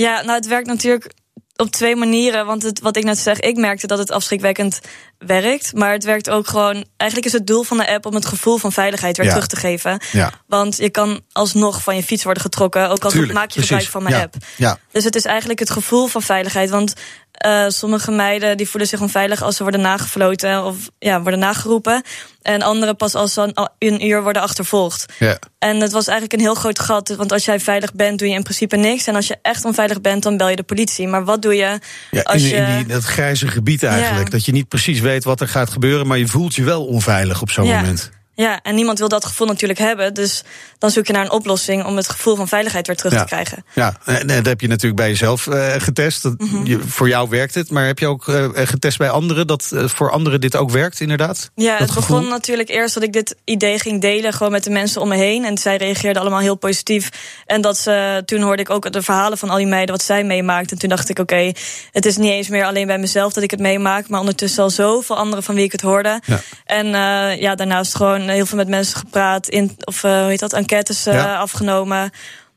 Ja, 0.00 0.20
nou, 0.22 0.32
het 0.36 0.46
werkt 0.46 0.66
natuurlijk 0.66 1.10
op 1.56 1.70
twee 1.70 1.96
manieren. 1.96 2.46
Want 2.46 2.62
het, 2.62 2.80
wat 2.80 2.96
ik 2.96 3.04
net 3.04 3.18
zeg, 3.18 3.40
ik 3.40 3.56
merkte 3.56 3.86
dat 3.86 3.98
het 3.98 4.10
afschrikwekkend 4.10 4.80
werkt. 5.18 5.74
Maar 5.74 5.92
het 5.92 6.04
werkt 6.04 6.30
ook 6.30 6.46
gewoon. 6.48 6.84
Eigenlijk 6.96 7.32
is 7.32 7.38
het 7.38 7.46
doel 7.46 7.62
van 7.62 7.76
de 7.76 7.88
app 7.92 8.06
om 8.06 8.14
het 8.14 8.26
gevoel 8.26 8.56
van 8.56 8.72
veiligheid 8.72 9.16
weer 9.16 9.26
Ja. 9.26 9.32
terug 9.32 9.46
te 9.48 9.56
geven. 9.56 10.00
Ja. 10.12 10.32
Want 10.46 10.76
je 10.76 10.90
kan 10.90 11.20
alsnog 11.32 11.82
van 11.82 11.96
je 11.96 12.02
fiets 12.02 12.24
worden 12.24 12.42
getrokken. 12.42 12.88
Ook 12.90 13.04
al 13.04 13.10
Tuurlijk, 13.10 13.32
maak 13.32 13.50
je 13.50 13.52
precies. 13.52 13.68
gebruik 13.68 13.90
van 13.90 14.02
mijn 14.02 14.14
Ja, 14.14 14.22
app. 14.22 14.34
Ja. 14.56 14.78
Dus 14.92 15.04
het 15.04 15.14
is 15.14 15.24
eigenlijk 15.24 15.58
het 15.58 15.70
gevoel 15.70 16.06
van 16.06 16.22
veiligheid. 16.22 16.70
Want 16.70 16.94
eh, 17.40 17.64
sommige 17.68 18.10
meiden 18.10 18.56
die 18.56 18.68
voelen 18.68 18.88
zich 18.88 19.00
onveilig 19.00 19.42
als 19.42 19.56
ze 19.56 19.62
worden 19.62 19.80
nagefloten 19.80 20.64
of 20.64 20.76
ja, 20.98 21.20
worden 21.22 21.40
nageroepen. 21.40 22.02
En 22.42 22.62
andere 22.62 22.94
pas 22.94 23.14
als 23.14 23.32
ze 23.32 23.40
een, 23.40 23.68
een 23.78 24.06
uur 24.06 24.22
worden 24.22 24.42
achtervolgd. 24.42 25.06
Ja. 25.18 25.38
En 25.58 25.80
het 25.80 25.92
was 25.92 26.06
eigenlijk 26.06 26.32
een 26.38 26.46
heel 26.46 26.54
groot 26.54 26.78
gat. 26.78 27.08
Want 27.08 27.32
als 27.32 27.44
jij 27.44 27.60
veilig 27.60 27.94
bent, 27.94 28.18
doe 28.18 28.28
je 28.28 28.34
in 28.34 28.42
principe 28.42 28.76
niks. 28.76 29.06
En 29.06 29.14
als 29.14 29.26
je 29.26 29.38
echt 29.42 29.64
onveilig 29.64 30.00
bent, 30.00 30.22
dan 30.22 30.36
bel 30.36 30.48
je 30.48 30.56
de 30.56 30.62
politie. 30.62 31.08
Maar 31.08 31.24
wat 31.24 31.42
doe 31.42 31.54
je 31.54 31.78
Ja, 32.10 32.20
als 32.22 32.42
in, 32.42 32.48
je. 32.48 32.54
in 32.56 32.76
die, 32.76 32.86
dat 32.86 33.04
grijze 33.04 33.48
gebied 33.48 33.82
eigenlijk. 33.82 34.30
Dat 34.30 34.44
je 34.44 34.52
niet 34.52 34.68
precies 34.68 35.00
weet 35.00 35.24
wat 35.24 35.40
er 35.40 35.48
gaat 35.48 35.70
gebeuren, 35.70 36.06
maar 36.06 36.18
je 36.18 36.26
voelt 36.26 36.54
je 36.54 36.64
wel 36.64 36.86
onveilig 36.86 37.42
op 37.42 37.50
zo'n 37.50 37.66
Ja. 37.66 37.80
moment. 37.80 38.10
Ja, 38.34 38.60
en 38.62 38.74
niemand 38.74 38.98
wil 38.98 39.08
dat 39.08 39.24
gevoel 39.24 39.46
natuurlijk 39.46 39.78
hebben. 39.78 40.14
Dus 40.14 40.42
dan 40.78 40.90
zoek 40.90 41.06
je 41.06 41.12
naar 41.12 41.24
een 41.24 41.30
oplossing 41.30 41.84
om 41.84 41.96
het 41.96 42.08
gevoel 42.08 42.36
van 42.36 42.48
veiligheid 42.48 42.86
weer 42.86 42.96
terug 42.96 43.12
Ja. 43.12 43.18
te 43.20 43.26
krijgen. 43.26 43.64
Ja, 43.74 43.96
en 44.04 44.26
dat 44.26 44.46
heb 44.46 44.60
je 44.60 44.68
natuurlijk 44.68 44.96
bij 45.00 45.08
jezelf 45.08 45.46
eh, 45.46 45.72
getest. 45.78 46.22
Dat, 46.22 46.34
Mhm. 46.38 46.66
je, 46.66 46.78
voor 46.86 47.08
jou 47.08 47.28
werkt 47.28 47.54
het, 47.54 47.70
maar 47.70 47.86
heb 47.86 47.98
je 47.98 48.06
ook 48.06 48.28
eh, 48.28 48.48
getest 48.54 48.98
bij 48.98 49.10
anderen 49.10 49.46
dat 49.46 49.70
eh, 49.74 49.84
voor 49.86 50.10
anderen 50.10 50.40
dit 50.40 50.56
ook 50.56 50.70
werkt, 50.70 51.00
inderdaad? 51.00 51.50
Ja, 51.54 51.70
Dat 51.70 51.78
het 51.78 51.94
begon 51.96 52.16
gevoel? 52.16 52.30
natuurlijk 52.30 52.68
eerst 52.68 52.94
dat 52.94 53.02
ik 53.02 53.12
dit 53.12 53.36
idee 53.44 53.78
ging 53.78 54.00
delen 54.00 54.32
gewoon 54.32 54.52
met 54.52 54.64
de 54.64 54.70
mensen 54.70 55.00
om 55.00 55.08
me 55.08 55.16
heen. 55.16 55.44
En 55.44 55.58
zij 55.58 55.76
reageerden 55.76 56.22
allemaal 56.22 56.40
heel 56.40 56.54
positief. 56.56 57.08
En 57.46 57.60
dat 57.60 57.78
ze, 57.78 58.22
toen 58.26 58.40
hoorde 58.42 58.62
ik 58.62 58.70
ook 58.70 58.92
de 58.92 59.02
verhalen 59.02 59.38
van 59.38 59.50
al 59.50 59.56
die 59.56 59.66
meiden 59.66 59.94
wat 59.96 60.04
zij 60.04 60.24
meemaakten. 60.24 60.70
En 60.70 60.78
toen 60.78 60.88
dacht 60.88 61.08
ik, 61.08 61.18
oké, 61.18 61.52
het 61.92 62.06
is 62.06 62.16
niet 62.16 62.30
eens 62.30 62.48
meer 62.48 62.64
alleen 62.64 62.86
bij 62.86 62.98
mezelf 62.98 63.32
dat 63.32 63.42
ik 63.42 63.50
het 63.50 63.60
meemaak. 63.60 64.08
Maar 64.08 64.20
ondertussen 64.20 64.62
al 64.62 64.70
zoveel 64.70 65.16
anderen 65.16 65.44
van 65.44 65.54
wie 65.54 65.64
ik 65.64 65.72
het 65.72 65.80
hoorde. 65.80 66.20
Ja. 66.26 66.40
En 66.64 66.86
eh, 66.86 67.40
ja, 67.40 67.54
daarnaast 67.54 67.94
gewoon 67.94 68.28
heel 68.34 68.46
veel 68.46 68.56
met 68.58 68.68
mensen 68.68 68.98
gepraat. 68.98 69.48
In, 69.48 69.76
of 69.84 70.04
eh, 70.04 70.10
hoe 70.20 70.28
heet 70.28 70.40
dat, 70.40 70.52
enquêtes 70.52 71.06
eh, 71.06 71.14
Ja. 71.14 71.36
afgenomen. 71.36 72.10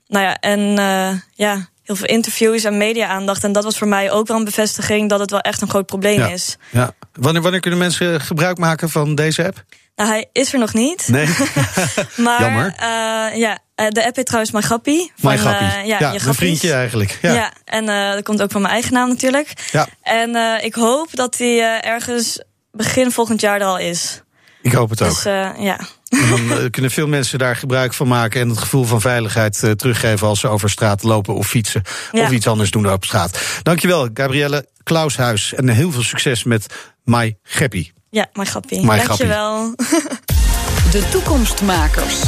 Nou 0.08 0.26
ja, 0.26 0.38
en 0.40 0.60
eh, 0.78 1.10
ja, 1.34 1.68
heel 1.84 1.96
veel 1.96 2.08
interviews 2.08 2.64
en 2.64 2.78
media-aandacht. 2.78 3.44
En 3.44 3.52
dat 3.52 3.64
was 3.64 3.78
voor 3.78 3.88
mij 3.88 4.12
ook 4.12 4.28
wel 4.28 4.38
een 4.38 4.44
bevestiging 4.44 5.10
dat 5.10 5.20
het 5.20 5.32
wel 5.32 5.40
echt 5.40 5.62
een 5.62 5.70
groot 5.70 5.86
probleem 5.86 6.20
Ja. 6.20 6.28
is. 6.28 6.58
Ja. 6.72 6.92
Wanneer, 7.14 7.42
wanneer 7.42 7.60
kunnen 7.60 7.80
mensen 7.80 8.22
gebruik 8.22 8.58
maken 8.58 8.90
van 8.90 9.16
deze 9.16 9.46
app? 9.46 9.64
Nou, 9.96 10.10
hij 10.10 10.30
is 10.32 10.54
er 10.54 10.60
nog 10.60 10.74
niet. 10.74 11.08
Nee. 11.08 11.28
Maar 12.16 12.42
Jammer. 12.42 12.74
eh, 12.78 13.38
ja, 13.40 13.58
eh, 13.76 13.88
de 13.90 14.06
app 14.06 14.16
heet 14.16 14.26
trouwens 14.26 14.54
My 14.54 14.62
Grappie. 14.62 15.12
Van, 15.16 15.38
grappie. 15.38 15.68
eh, 15.68 15.74
ja, 15.74 15.82
ja 15.84 15.98
je 15.98 16.06
een 16.14 16.20
grappies. 16.20 16.36
vriendje 16.36 16.74
eigenlijk. 16.74 17.18
Ja, 17.22 17.34
Ja. 17.34 17.52
en 17.66 17.90
eh, 17.90 18.12
dat 18.14 18.24
komt 18.24 18.42
ook 18.42 18.52
van 18.52 18.62
mijn 18.62 18.74
eigen 18.74 18.94
naam 18.94 19.08
natuurlijk. 19.10 19.54
Ja. 19.72 19.88
En 20.02 20.36
eh, 20.36 20.64
ik 20.66 20.74
hoop 20.76 21.08
dat 21.12 21.38
die 21.38 21.62
eh, 21.62 21.90
ergens 21.92 22.40
begin 22.72 23.12
volgend 23.12 23.42
jaar 23.42 23.60
er 23.62 23.68
al 23.68 23.78
is. 23.78 24.22
Ik 24.64 24.74
hoop 24.74 24.90
het 24.90 25.02
ook. 25.02 25.10
Dus 25.10 25.26
eh, 25.26 25.50
ja. 25.60 25.80
En 26.10 26.30
dan 26.30 26.52
eh, 26.58 26.70
kunnen 26.70 26.92
veel 26.92 27.08
mensen 27.08 27.40
daar 27.40 27.56
gebruik 27.56 27.94
van 27.94 28.08
maken 28.08 28.42
en 28.42 28.50
het 28.50 28.58
gevoel 28.58 28.84
van 28.84 29.02
veiligheid 29.02 29.64
eh, 29.64 29.72
teruggeven 29.72 30.28
als 30.28 30.40
ze 30.40 30.48
over 30.48 30.70
straat 30.70 31.04
lopen 31.04 31.36
of 31.36 31.48
fietsen 31.48 31.82
Ja. 32.12 32.24
of 32.24 32.32
iets 32.32 32.48
anders 32.48 32.72
doen 32.72 32.92
op 32.92 33.06
straat. 33.06 33.42
Dankjewel, 33.64 34.10
Gabrielle 34.14 34.68
Klaushuis. 34.84 35.54
En 35.54 35.70
heel 35.70 35.92
veel 35.92 36.04
succes 36.04 36.44
met 36.44 36.66
My 37.04 37.38
Gappy. 37.44 37.92
Ja, 38.10 38.28
My 38.34 38.46
Grappie. 38.46 38.86
My 38.86 38.98
Dankjewel. 38.98 39.76
De 40.92 41.10
toekomstmakers. 41.10 42.22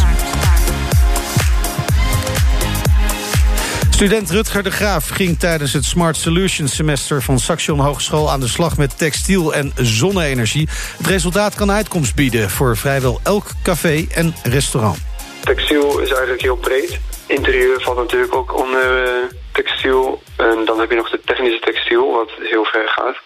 Student 3.95 4.31
Rutger 4.31 4.63
de 4.63 4.71
Graaf 4.71 5.09
ging 5.09 5.39
tijdens 5.39 5.73
het 5.73 5.83
Smart 5.83 6.15
Solutions 6.15 6.75
semester 6.75 7.21
van 7.21 7.39
Saxion 7.39 7.79
Hogeschool 7.79 8.29
aan 8.29 8.39
de 8.39 8.47
slag 8.47 8.77
met 8.77 8.97
textiel 8.97 9.53
en 9.53 9.71
zonne-energie. 9.75 10.67
Het 10.97 11.07
resultaat 11.07 11.55
kan 11.55 11.71
uitkomst 11.71 12.15
bieden 12.15 12.49
voor 12.49 12.77
vrijwel 12.77 13.19
elk 13.23 13.45
café 13.63 14.05
en 14.15 14.33
restaurant. 14.43 14.97
Textiel 15.43 15.99
is 15.99 16.09
eigenlijk 16.09 16.41
heel 16.41 16.55
breed. 16.55 16.99
Interieur 17.27 17.81
valt 17.81 17.97
natuurlijk 17.97 18.35
ook 18.35 18.59
onder 18.63 19.03
eh, 19.03 19.23
textiel. 19.51 20.21
En 20.37 20.65
dan 20.65 20.79
heb 20.79 20.89
je 20.89 20.95
nog 20.95 21.09
de 21.09 21.21
technische 21.25 21.59
textiel, 21.59 22.11
wat 22.11 22.31
heel 22.39 22.65
ver 22.65 22.87
gaat. 22.87 23.17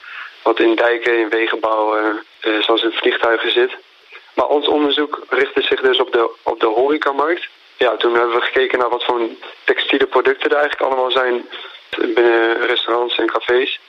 Wat 0.44 0.60
in 0.60 0.76
dijken, 0.76 1.20
in 1.20 1.30
wegenbouw, 1.30 1.96
eh, 1.96 2.04
eh, 2.40 2.64
zoals 2.64 2.84
in 2.84 2.92
vliegtuigen 2.92 3.52
zit. 3.52 3.78
Maar 4.36 4.48
ons 4.48 4.68
onderzoek 4.68 5.26
richtte 5.30 5.62
zich 5.62 5.82
dus 5.82 6.00
op 6.00 6.12
de, 6.12 6.30
op 6.44 6.60
de 6.60 6.68
horecamarkt. 6.68 7.48
Ja, 7.80 7.96
toen 7.98 8.14
hebben 8.14 8.36
we 8.36 8.42
gekeken 8.42 8.80
naar 8.80 8.90
wat 8.90 9.04
voor 9.04 9.22
textiele 9.64 10.06
producten 10.06 10.50
er 10.50 10.58
eigenlijk 10.58 10.92
allemaal 10.92 11.12
zijn 11.12 11.46
binnen 11.90 12.66
restaurants 12.66 13.18
en 13.18 13.26
cafés. 13.26 13.80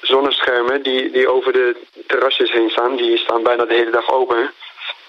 Zonneschermen 0.00 0.82
die, 0.82 1.10
die 1.10 1.28
over 1.28 1.52
de 1.52 1.76
terrasjes 2.06 2.52
heen 2.52 2.70
staan, 2.70 2.96
die 2.96 3.18
staan 3.18 3.42
bijna 3.42 3.64
de 3.64 3.74
hele 3.74 3.90
dag 3.90 4.10
open. 4.10 4.50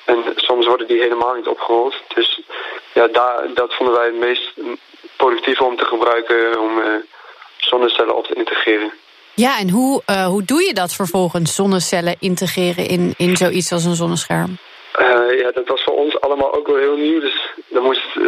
En 0.06 0.24
soms 0.36 0.66
worden 0.66 0.88
die 0.88 1.02
helemaal 1.02 1.36
niet 1.36 1.48
opgerold. 1.48 1.96
Dus 2.16 2.42
ja, 2.94 3.08
daar, 3.08 3.54
dat 3.54 3.74
vonden 3.74 3.96
wij 3.96 4.06
het 4.06 4.20
meest 4.20 4.54
productief 5.16 5.62
om 5.62 5.78
te 5.78 5.86
gebruiken 5.86 6.60
om 6.60 6.82
eh, 6.82 6.88
zonnecellen 7.58 8.16
op 8.16 8.26
te 8.26 8.34
integreren. 8.34 8.92
Ja, 9.34 9.60
en 9.60 9.70
hoe, 9.70 10.02
eh, 10.06 10.28
hoe 10.28 10.44
doe 10.44 10.64
je 10.64 10.74
dat 10.74 10.94
vervolgens, 10.94 11.56
zonnecellen 11.56 12.16
integreren 12.20 12.88
in, 12.88 13.14
in 13.18 13.38
zoiets 13.38 13.72
als 13.72 13.86
een 13.86 13.96
zonnescherm? 13.96 14.58
Eh, 14.92 15.40
ja, 15.40 15.52
dat 15.52 15.68
was 15.68 15.84
voor 15.84 15.94
ons 15.94 16.22
allemaal 16.22 16.54
ook 16.54 16.68
wel 16.68 16.78
heel 16.78 16.96
nieuw, 16.96 17.20
dus 17.20 17.54
er 17.76 17.82
moest 17.82 18.16
eh, 18.16 18.24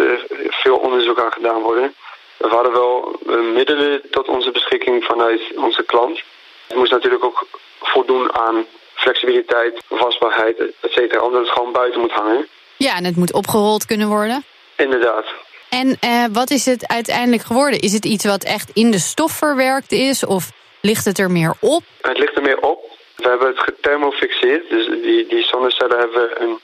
veel 0.49 0.75
onderzoek 0.75 1.19
aan 1.21 1.31
gedaan 1.31 1.61
worden. 1.61 1.95
We 2.37 2.47
hadden 2.47 2.71
wel 2.71 3.19
eh, 3.27 3.35
middelen 3.53 4.01
tot 4.11 4.27
onze 4.27 4.51
beschikking 4.51 5.03
vanuit 5.03 5.41
onze 5.55 5.83
klant. 5.83 6.21
Het 6.67 6.77
moest 6.77 6.91
natuurlijk 6.91 7.23
ook 7.23 7.47
voldoen 7.81 8.35
aan 8.35 8.65
flexibiliteit, 8.93 9.81
vastbaarheid, 9.89 10.59
et 10.59 10.91
cetera, 10.91 11.21
omdat 11.21 11.41
het 11.41 11.49
gewoon 11.49 11.71
buiten 11.71 12.01
moet 12.01 12.11
hangen. 12.11 12.47
Ja, 12.77 12.95
en 12.95 13.03
het 13.03 13.15
moet 13.15 13.33
opgerold 13.33 13.85
kunnen 13.85 14.07
worden. 14.07 14.43
Inderdaad. 14.75 15.25
En 15.69 15.97
eh, 15.99 16.25
wat 16.31 16.49
is 16.49 16.65
het 16.65 16.87
uiteindelijk 16.87 17.43
geworden? 17.43 17.79
Is 17.79 17.93
het 17.93 18.05
iets 18.05 18.25
wat 18.25 18.43
echt 18.43 18.69
in 18.73 18.91
de 18.91 18.99
stof 18.99 19.31
verwerkt 19.31 19.91
is? 19.91 20.25
Of 20.25 20.51
ligt 20.81 21.05
het 21.05 21.19
er 21.19 21.31
meer 21.31 21.53
op? 21.59 21.83
Het 22.01 22.17
ligt 22.17 22.35
er 22.35 22.41
meer 22.41 22.59
op. 22.59 22.85
We 23.15 23.29
hebben 23.29 23.47
het 23.47 23.59
gethermofixeerd, 23.59 24.69
dus 24.69 24.85
die, 24.87 25.27
die 25.27 25.43
zonnecellen 25.43 25.97
hebben 25.97 26.41
een, 26.41 26.59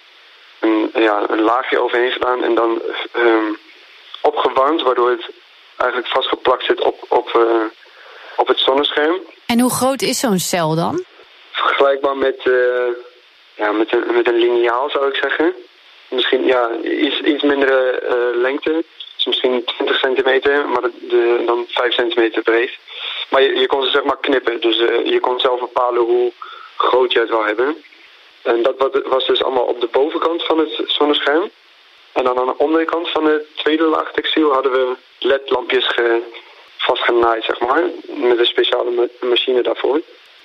een, 0.63 0.91
ja, 0.93 1.23
een 1.29 1.41
laagje 1.41 1.79
overheen 1.79 2.11
gedaan 2.11 2.43
en 2.43 2.55
dan 2.55 2.81
ehm, 3.11 3.53
opgewarmd, 4.21 4.81
waardoor 4.81 5.09
het 5.09 5.29
eigenlijk 5.77 6.11
vastgeplakt 6.11 6.65
zit 6.65 6.81
op, 6.81 7.05
op, 7.09 7.27
eh, 7.35 7.65
op 8.35 8.47
het 8.47 8.59
zonnescherm. 8.59 9.15
En 9.45 9.59
hoe 9.59 9.71
groot 9.71 10.01
is 10.01 10.19
zo'n 10.19 10.39
cel 10.39 10.75
dan? 10.75 11.03
Vergelijkbaar 11.51 12.17
met, 12.17 12.37
eh, 12.43 12.87
ja, 13.55 13.71
met, 13.71 13.93
een, 13.93 14.13
met 14.13 14.27
een 14.27 14.37
lineaal 14.39 14.89
zou 14.89 15.07
ik 15.07 15.15
zeggen. 15.15 15.53
Misschien 16.09 16.45
ja, 16.45 16.69
iets, 16.83 17.19
iets 17.19 17.43
mindere 17.43 17.91
eh, 17.91 18.41
lengte. 18.41 18.83
Dus 19.15 19.25
misschien 19.25 19.63
20 19.65 19.97
centimeter, 19.99 20.67
maar 20.67 20.81
de, 20.81 20.91
de- 21.07 21.43
dan 21.45 21.65
5 21.67 21.93
centimeter 21.93 22.41
breed. 22.41 22.71
Maar 23.29 23.41
je, 23.41 23.55
je 23.55 23.67
kon 23.67 23.83
ze 23.83 23.89
zeg 23.89 24.03
maar 24.03 24.17
knippen. 24.17 24.61
Dus 24.61 24.77
je 25.03 25.17
kon 25.21 25.39
zelf 25.39 25.59
bepalen 25.59 26.01
hoe 26.01 26.31
groot 26.77 27.11
je 27.11 27.19
het 27.19 27.29
wil 27.29 27.45
hebben. 27.45 27.83
En 28.43 28.63
dat 28.63 28.75
wa- 28.77 29.09
was 29.09 29.25
dus 29.27 29.43
allemaal 29.43 29.63
op 29.63 29.81
de 29.81 29.89
bovenkant 29.91 30.43
van 30.45 30.57
het 30.57 30.81
zonnescherm. 30.85 31.49
En 32.11 32.23
dan 32.23 32.37
aan 32.39 32.45
de 32.45 32.57
onderkant 32.57 33.09
van 33.09 33.23
de 33.23 33.45
tweede 33.55 33.83
laag 33.85 34.11
textiel 34.11 34.53
hadden 34.53 34.71
we 34.71 34.95
ledlampjes 35.19 35.87
ge, 35.87 36.21
vastgenaaid, 36.77 37.43
zeg 37.43 37.59
maar. 37.59 37.83
Met 38.29 38.39
een 38.39 38.45
speciale 38.45 38.91
ma- 38.91 39.27
machine 39.29 39.61
daarvoor. 39.61 40.01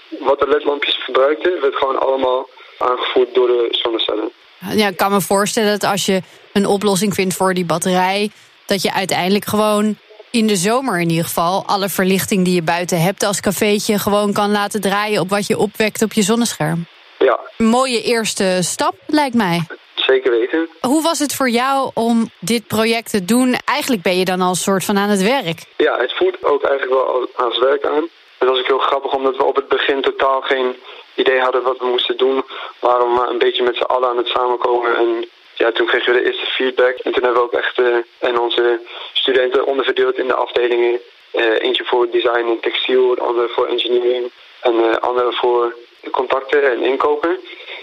Wat 0.09 0.39
de 0.41 0.49
ledlampjes 0.49 0.95
verbruikten, 0.95 1.61
werd 1.61 1.77
gewoon 1.77 1.99
allemaal 2.01 2.49
aangevoerd 2.79 3.35
door 3.35 3.47
de 3.47 3.69
zonnecellen. 3.71 4.31
Ja, 4.75 4.89
ik 4.89 4.97
kan 4.97 5.11
me 5.13 5.21
voorstellen 5.21 5.79
dat 5.79 5.91
als 5.91 6.07
je 6.07 6.21
een 6.53 6.67
oplossing 6.67 7.15
vindt 7.15 7.35
voor 7.35 7.55
die 7.55 7.65
batterij, 7.65 8.31
dat 8.67 8.83
je 8.83 8.93
uiteindelijk 8.93 9.45
gewoon 9.45 9.97
in 10.31 10.47
de 10.47 10.57
zomer 10.57 11.01
in 11.01 11.09
ieder 11.11 11.25
geval 11.25 11.65
alle 11.67 11.89
verlichting 11.89 12.45
die 12.45 12.55
je 12.55 12.63
buiten 12.63 13.01
hebt 13.03 13.23
als 13.23 13.41
cafeetje 13.41 13.99
gewoon 13.99 14.33
kan 14.33 14.51
laten 14.51 14.81
draaien 14.81 15.21
op 15.21 15.29
wat 15.29 15.47
je 15.47 15.59
opwekt 15.59 16.03
op 16.03 16.13
je 16.13 16.23
zonnescherm. 16.23 16.87
Ja, 17.18 17.40
Een 17.57 17.66
mooie 17.66 18.02
eerste 18.02 18.59
stap, 18.61 18.94
lijkt 19.07 19.35
mij. 19.35 19.66
zeker 19.94 20.31
weten. 20.31 20.68
Hoe 20.81 21.02
was 21.02 21.18
het 21.18 21.35
voor 21.35 21.48
jou 21.48 21.90
om 21.94 22.31
dit 22.38 22.66
project 22.66 23.11
te 23.11 23.24
doen? 23.24 23.57
Eigenlijk 23.64 24.02
ben 24.02 24.18
je 24.18 24.24
dan 24.24 24.40
al 24.40 24.48
een 24.48 24.54
soort 24.54 24.85
van 24.85 24.98
aan 24.98 25.09
het 25.09 25.22
werk. 25.22 25.59
Ja, 25.76 25.98
het 25.98 26.12
voelt 26.16 26.44
ook 26.44 26.62
eigenlijk 26.62 26.92
wel 26.94 27.28
als- 27.37 27.59
werk 27.59 27.85
aan. 27.85 28.09
Het 28.38 28.48
was 28.48 28.59
ook 28.59 28.66
heel 28.66 28.78
grappig 28.78 29.12
omdat 29.12 29.37
we 29.37 29.44
op 29.44 29.57
het 29.57 29.68
begin 29.68 30.00
totaal 30.02 30.40
geen 30.40 30.76
idee 31.14 31.40
hadden 31.40 31.62
wat 31.62 31.78
we 31.78 31.87
moesten 31.87 32.16
doen. 32.16 32.37
We 32.37 32.44
waren 32.81 33.12
maar 33.12 33.28
een 33.28 33.38
beetje 33.38 33.62
met 33.62 33.76
z'n 33.76 33.83
allen 33.83 34.09
aan 34.09 34.16
het 34.16 34.26
samenkomen. 34.28 34.96
En 34.96 35.28
ja, 35.54 35.72
toen 35.72 35.87
kregen 35.87 36.12
we 36.14 36.20
de 36.20 36.26
eerste 36.26 36.46
feedback. 36.46 36.96
En 36.96 37.12
toen 37.12 37.22
hebben 37.22 37.42
we 37.42 37.46
ook 37.48 37.52
echt 37.62 37.78
eh, 37.78 37.96
en 38.18 38.38
onze 38.40 38.81
studenten 39.12 39.66
onderverdeeld 39.66 40.18
in 40.18 40.26
de 40.26 40.35
afdelingen. 40.35 41.00
Eh, 41.31 41.62
eentje 41.62 41.85
voor 41.85 42.11
design 42.11 42.46
en 42.48 42.61
textiel, 42.61 43.14
de 43.14 43.20
andere 43.20 43.48
voor 43.48 43.66
engineering. 43.66 44.31
En 44.61 44.74
eh 44.90 44.96
andere 44.96 45.33
voor 45.33 45.74
contacten 46.11 46.62
en 46.73 46.83
inkopen. 46.85 47.38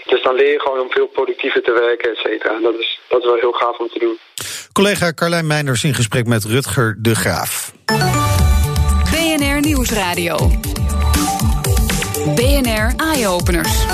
Dus 0.06 0.22
dan 0.22 0.34
leer 0.34 0.52
je 0.52 0.60
gewoon 0.60 0.80
om 0.80 0.90
veel 0.90 1.06
productiever 1.06 1.62
te 1.62 1.72
werken, 1.72 2.10
et 2.10 2.16
cetera. 2.16 2.54
En 2.54 2.62
Dat 2.62 2.74
is, 2.78 3.00
dat 3.08 3.18
is 3.20 3.26
wel 3.26 3.36
heel 3.36 3.52
gaaf 3.52 3.78
om 3.78 3.88
te 3.88 3.98
doen. 3.98 4.18
Collega 4.72 5.12
Carlijn 5.12 5.46
Meinders 5.46 5.84
in 5.84 5.94
gesprek 5.94 6.26
met 6.26 6.44
Rutger 6.44 6.96
de 6.98 7.14
Graaf. 7.14 7.72
BNR 9.10 9.60
Nieuwsradio. 9.60 10.36
BNR 12.34 12.92
Eye-Openers. 12.96 13.84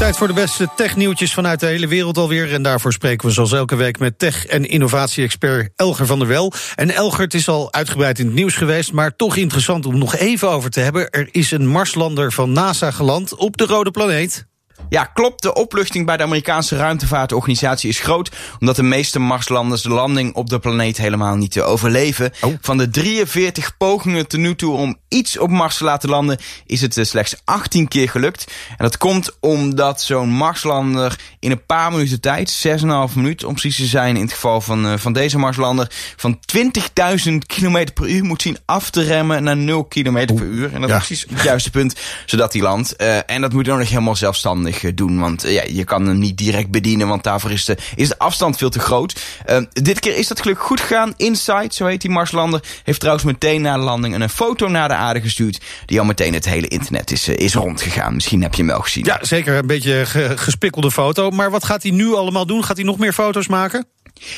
Tijd 0.00 0.16
voor 0.16 0.26
de 0.26 0.32
beste 0.32 0.68
technieuwtjes 0.76 1.34
vanuit 1.34 1.60
de 1.60 1.66
hele 1.66 1.86
wereld 1.86 2.18
alweer. 2.18 2.52
En 2.52 2.62
daarvoor 2.62 2.92
spreken 2.92 3.26
we 3.26 3.32
zoals 3.32 3.52
elke 3.52 3.76
week 3.76 3.98
met 3.98 4.18
tech- 4.18 4.46
en 4.46 4.68
innovatie-expert 4.68 5.72
Elger 5.76 6.06
van 6.06 6.18
der 6.18 6.28
Wel. 6.28 6.52
En 6.74 6.90
Elger, 6.90 7.20
het 7.20 7.34
is 7.34 7.48
al 7.48 7.72
uitgebreid 7.72 8.18
in 8.18 8.26
het 8.26 8.34
nieuws 8.34 8.54
geweest, 8.54 8.92
maar 8.92 9.16
toch 9.16 9.36
interessant 9.36 9.86
om 9.86 9.98
nog 9.98 10.16
even 10.16 10.50
over 10.50 10.70
te 10.70 10.80
hebben. 10.80 11.10
Er 11.10 11.28
is 11.30 11.50
een 11.50 11.66
Marslander 11.66 12.32
van 12.32 12.52
NASA 12.52 12.90
geland 12.90 13.34
op 13.34 13.56
de 13.56 13.64
rode 13.64 13.90
planeet. 13.90 14.48
Ja, 14.88 15.04
klopt. 15.04 15.42
De 15.42 15.54
opluchting 15.54 16.06
bij 16.06 16.16
de 16.16 16.22
Amerikaanse 16.22 16.76
ruimtevaartorganisatie 16.76 17.88
is 17.88 18.00
groot. 18.00 18.30
Omdat 18.60 18.76
de 18.76 18.82
meeste 18.82 19.18
Marslanders 19.18 19.82
de 19.82 19.88
landing 19.88 20.34
op 20.34 20.48
de 20.50 20.58
planeet 20.58 20.96
helemaal 20.96 21.36
niet 21.36 21.50
te 21.52 21.62
overleven. 21.62 22.32
Oh. 22.40 22.54
Van 22.60 22.78
de 22.78 22.90
43 22.90 23.76
pogingen 23.76 24.28
tot 24.28 24.40
nu 24.40 24.54
toe 24.56 24.76
om 24.76 24.96
iets 25.08 25.38
op 25.38 25.50
Mars 25.50 25.76
te 25.76 25.84
laten 25.84 26.08
landen, 26.08 26.38
is 26.66 26.80
het 26.80 26.96
eh, 26.96 27.04
slechts 27.04 27.34
18 27.44 27.88
keer 27.88 28.08
gelukt. 28.10 28.44
En 28.68 28.76
dat 28.84 28.98
komt 28.98 29.30
omdat 29.40 30.02
zo'n 30.02 30.28
Marslander 30.30 31.18
in 31.38 31.50
een 31.50 31.66
paar 31.66 31.92
minuten 31.92 32.20
tijd, 32.20 32.64
6,5 32.66 33.14
minuten 33.14 33.48
om 33.48 33.52
precies 33.54 33.76
te 33.76 33.86
zijn 33.86 34.16
in 34.16 34.22
het 34.22 34.32
geval 34.32 34.60
van, 34.60 34.86
eh, 34.86 34.92
van 34.98 35.12
deze 35.12 35.38
Marslander, 35.38 35.90
van 36.16 36.38
20.000 36.46 37.46
km 37.46 37.86
per 37.94 38.08
uur 38.08 38.24
moet 38.24 38.42
zien 38.42 38.58
af 38.64 38.90
te 38.90 39.02
remmen 39.02 39.42
naar 39.42 39.56
0 39.56 39.84
km 39.84 40.26
per 40.34 40.44
uur. 40.44 40.74
En 40.74 40.80
dat 40.80 40.90
Ja. 40.90 40.96
is 40.96 41.06
precies 41.06 41.26
het 41.30 41.42
juiste 41.42 41.70
punt, 41.70 41.94
zodat 42.26 42.52
hij 42.52 42.62
landt. 42.62 42.96
Eh, 42.96 43.18
en 43.30 43.40
dat 43.40 43.52
moet 43.52 43.68
ook 43.68 43.78
nog 43.78 43.88
helemaal 43.88 44.16
zelfstandig 44.16 44.69
eh, 44.76 44.90
doen, 44.94 45.18
want 45.20 45.44
eh, 45.44 45.52
ja, 45.52 45.62
je 45.68 45.84
kan 45.84 46.06
hem 46.06 46.18
niet 46.18 46.36
direct 46.38 46.70
bedienen, 46.70 47.08
want 47.08 47.22
daarvoor 47.22 47.50
is 47.50 47.64
de, 47.64 47.76
is 47.96 48.08
de 48.08 48.18
afstand 48.18 48.56
veel 48.56 48.70
te 48.70 48.78
groot. 48.78 49.20
Eh, 49.44 49.58
dit 49.72 50.00
keer 50.00 50.16
is 50.16 50.28
dat 50.28 50.40
gelukkig 50.40 50.66
goed 50.66 50.80
gegaan. 50.80 51.14
Insight, 51.16 51.74
zo 51.74 51.86
heet 51.86 52.00
die 52.00 52.10
Marslander, 52.10 52.62
heeft 52.84 52.98
trouwens 53.00 53.24
meteen 53.26 53.62
na 53.62 53.74
de 53.74 53.82
landing 53.82 54.14
een 54.14 54.28
foto 54.28 54.68
naar 54.68 54.88
de 54.88 54.94
aarde 54.94 55.20
gestuurd, 55.20 55.60
die 55.86 55.98
al 55.98 56.04
meteen 56.04 56.34
het 56.34 56.44
hele 56.44 56.68
internet 56.68 57.10
is, 57.10 57.28
eh, 57.28 57.36
is 57.36 57.54
rondgegaan. 57.54 58.14
Misschien 58.14 58.42
heb 58.42 58.54
je 58.54 58.62
hem 58.62 58.70
wel 58.70 58.80
gezien. 58.80 59.04
Ja, 59.04 59.18
zeker 59.22 59.56
een 59.56 59.66
beetje 59.66 60.06
ge- 60.06 60.32
gespikkelde 60.36 60.90
foto. 60.90 61.30
Maar 61.30 61.50
wat 61.50 61.64
gaat 61.64 61.82
hij 61.82 61.92
nu 61.92 62.14
allemaal 62.14 62.46
doen? 62.46 62.64
Gaat 62.64 62.76
hij 62.76 62.84
nog 62.86 62.98
meer 62.98 63.12
foto's 63.12 63.46
maken? 63.48 63.86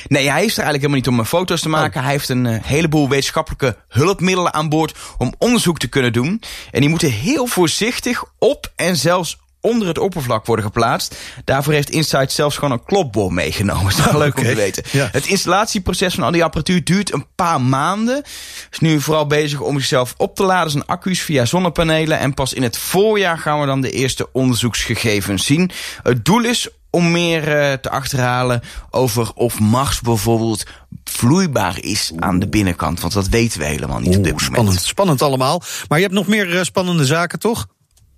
Nee, 0.06 0.30
hij 0.30 0.44
is 0.44 0.56
er 0.58 0.62
eigenlijk 0.64 0.74
helemaal 0.82 0.96
niet 0.96 1.08
om 1.08 1.20
eh, 1.20 1.26
foto's 1.26 1.60
te 1.60 1.68
maken. 1.68 1.96
Oh. 1.96 2.02
Hij 2.02 2.12
heeft 2.12 2.28
een 2.28 2.46
heleboel 2.46 3.08
wetenschappelijke 3.08 3.76
hulpmiddelen 3.88 4.54
aan 4.54 4.68
boord 4.68 4.94
om 5.18 5.34
onderzoek 5.38 5.78
te 5.78 5.86
kunnen 5.88 6.12
doen. 6.12 6.42
En 6.70 6.80
die 6.80 6.90
moeten 6.90 7.10
heel 7.10 7.46
voorzichtig 7.46 8.24
op 8.38 8.72
en 8.76 8.96
zelfs 8.96 9.38
onder 9.62 9.88
het 9.88 9.98
oppervlak 9.98 10.46
worden 10.46 10.64
geplaatst. 10.64 11.16
Daarvoor 11.44 11.72
heeft 11.72 11.90
Insight 11.90 12.32
zelfs 12.32 12.56
gewoon 12.56 12.72
een 12.72 12.84
klopbom 12.84 13.34
meegenomen. 13.34 13.96
Dat 13.96 14.06
is 14.06 14.12
wel 14.12 14.20
leuk 14.26 14.38
okay. 14.38 14.44
om 14.44 14.50
te 14.50 14.56
weten. 14.56 14.84
Ja. 14.90 15.08
Het 15.12 15.26
installatieproces 15.26 16.14
van 16.14 16.24
al 16.24 16.30
die 16.30 16.44
apparatuur 16.44 16.84
duurt 16.84 17.12
een 17.12 17.26
paar 17.34 17.60
maanden. 17.60 18.22
Is 18.70 18.78
nu 18.78 19.00
vooral 19.00 19.26
bezig 19.26 19.60
om 19.60 19.78
zichzelf 19.78 20.14
op 20.16 20.36
te 20.36 20.44
laden 20.44 20.70
zijn 20.70 20.86
accu's 20.86 21.20
via 21.20 21.44
zonnepanelen. 21.44 22.18
En 22.18 22.34
pas 22.34 22.52
in 22.52 22.62
het 22.62 22.78
voorjaar 22.78 23.38
gaan 23.38 23.60
we 23.60 23.66
dan 23.66 23.80
de 23.80 23.90
eerste 23.90 24.28
onderzoeksgegevens 24.32 25.46
zien. 25.46 25.70
Het 26.02 26.24
doel 26.24 26.44
is 26.44 26.68
om 26.90 27.10
meer 27.10 27.48
uh, 27.48 27.72
te 27.72 27.90
achterhalen 27.90 28.62
over 28.90 29.32
of 29.34 29.60
Mars 29.60 30.00
bijvoorbeeld 30.00 30.64
vloeibaar 31.04 31.80
is 31.80 32.12
aan 32.18 32.38
de 32.38 32.48
binnenkant. 32.48 33.00
Want 33.00 33.12
dat 33.12 33.28
weten 33.28 33.58
we 33.58 33.66
helemaal 33.66 33.98
niet 33.98 34.08
Oeh, 34.08 34.16
op 34.16 34.24
dit 34.24 34.32
moment. 34.32 34.52
Spannend, 34.52 34.82
spannend 34.82 35.22
allemaal. 35.22 35.62
Maar 35.88 35.98
je 35.98 36.04
hebt 36.04 36.16
nog 36.16 36.26
meer 36.26 36.54
uh, 36.54 36.62
spannende 36.62 37.04
zaken, 37.04 37.38
toch? 37.38 37.66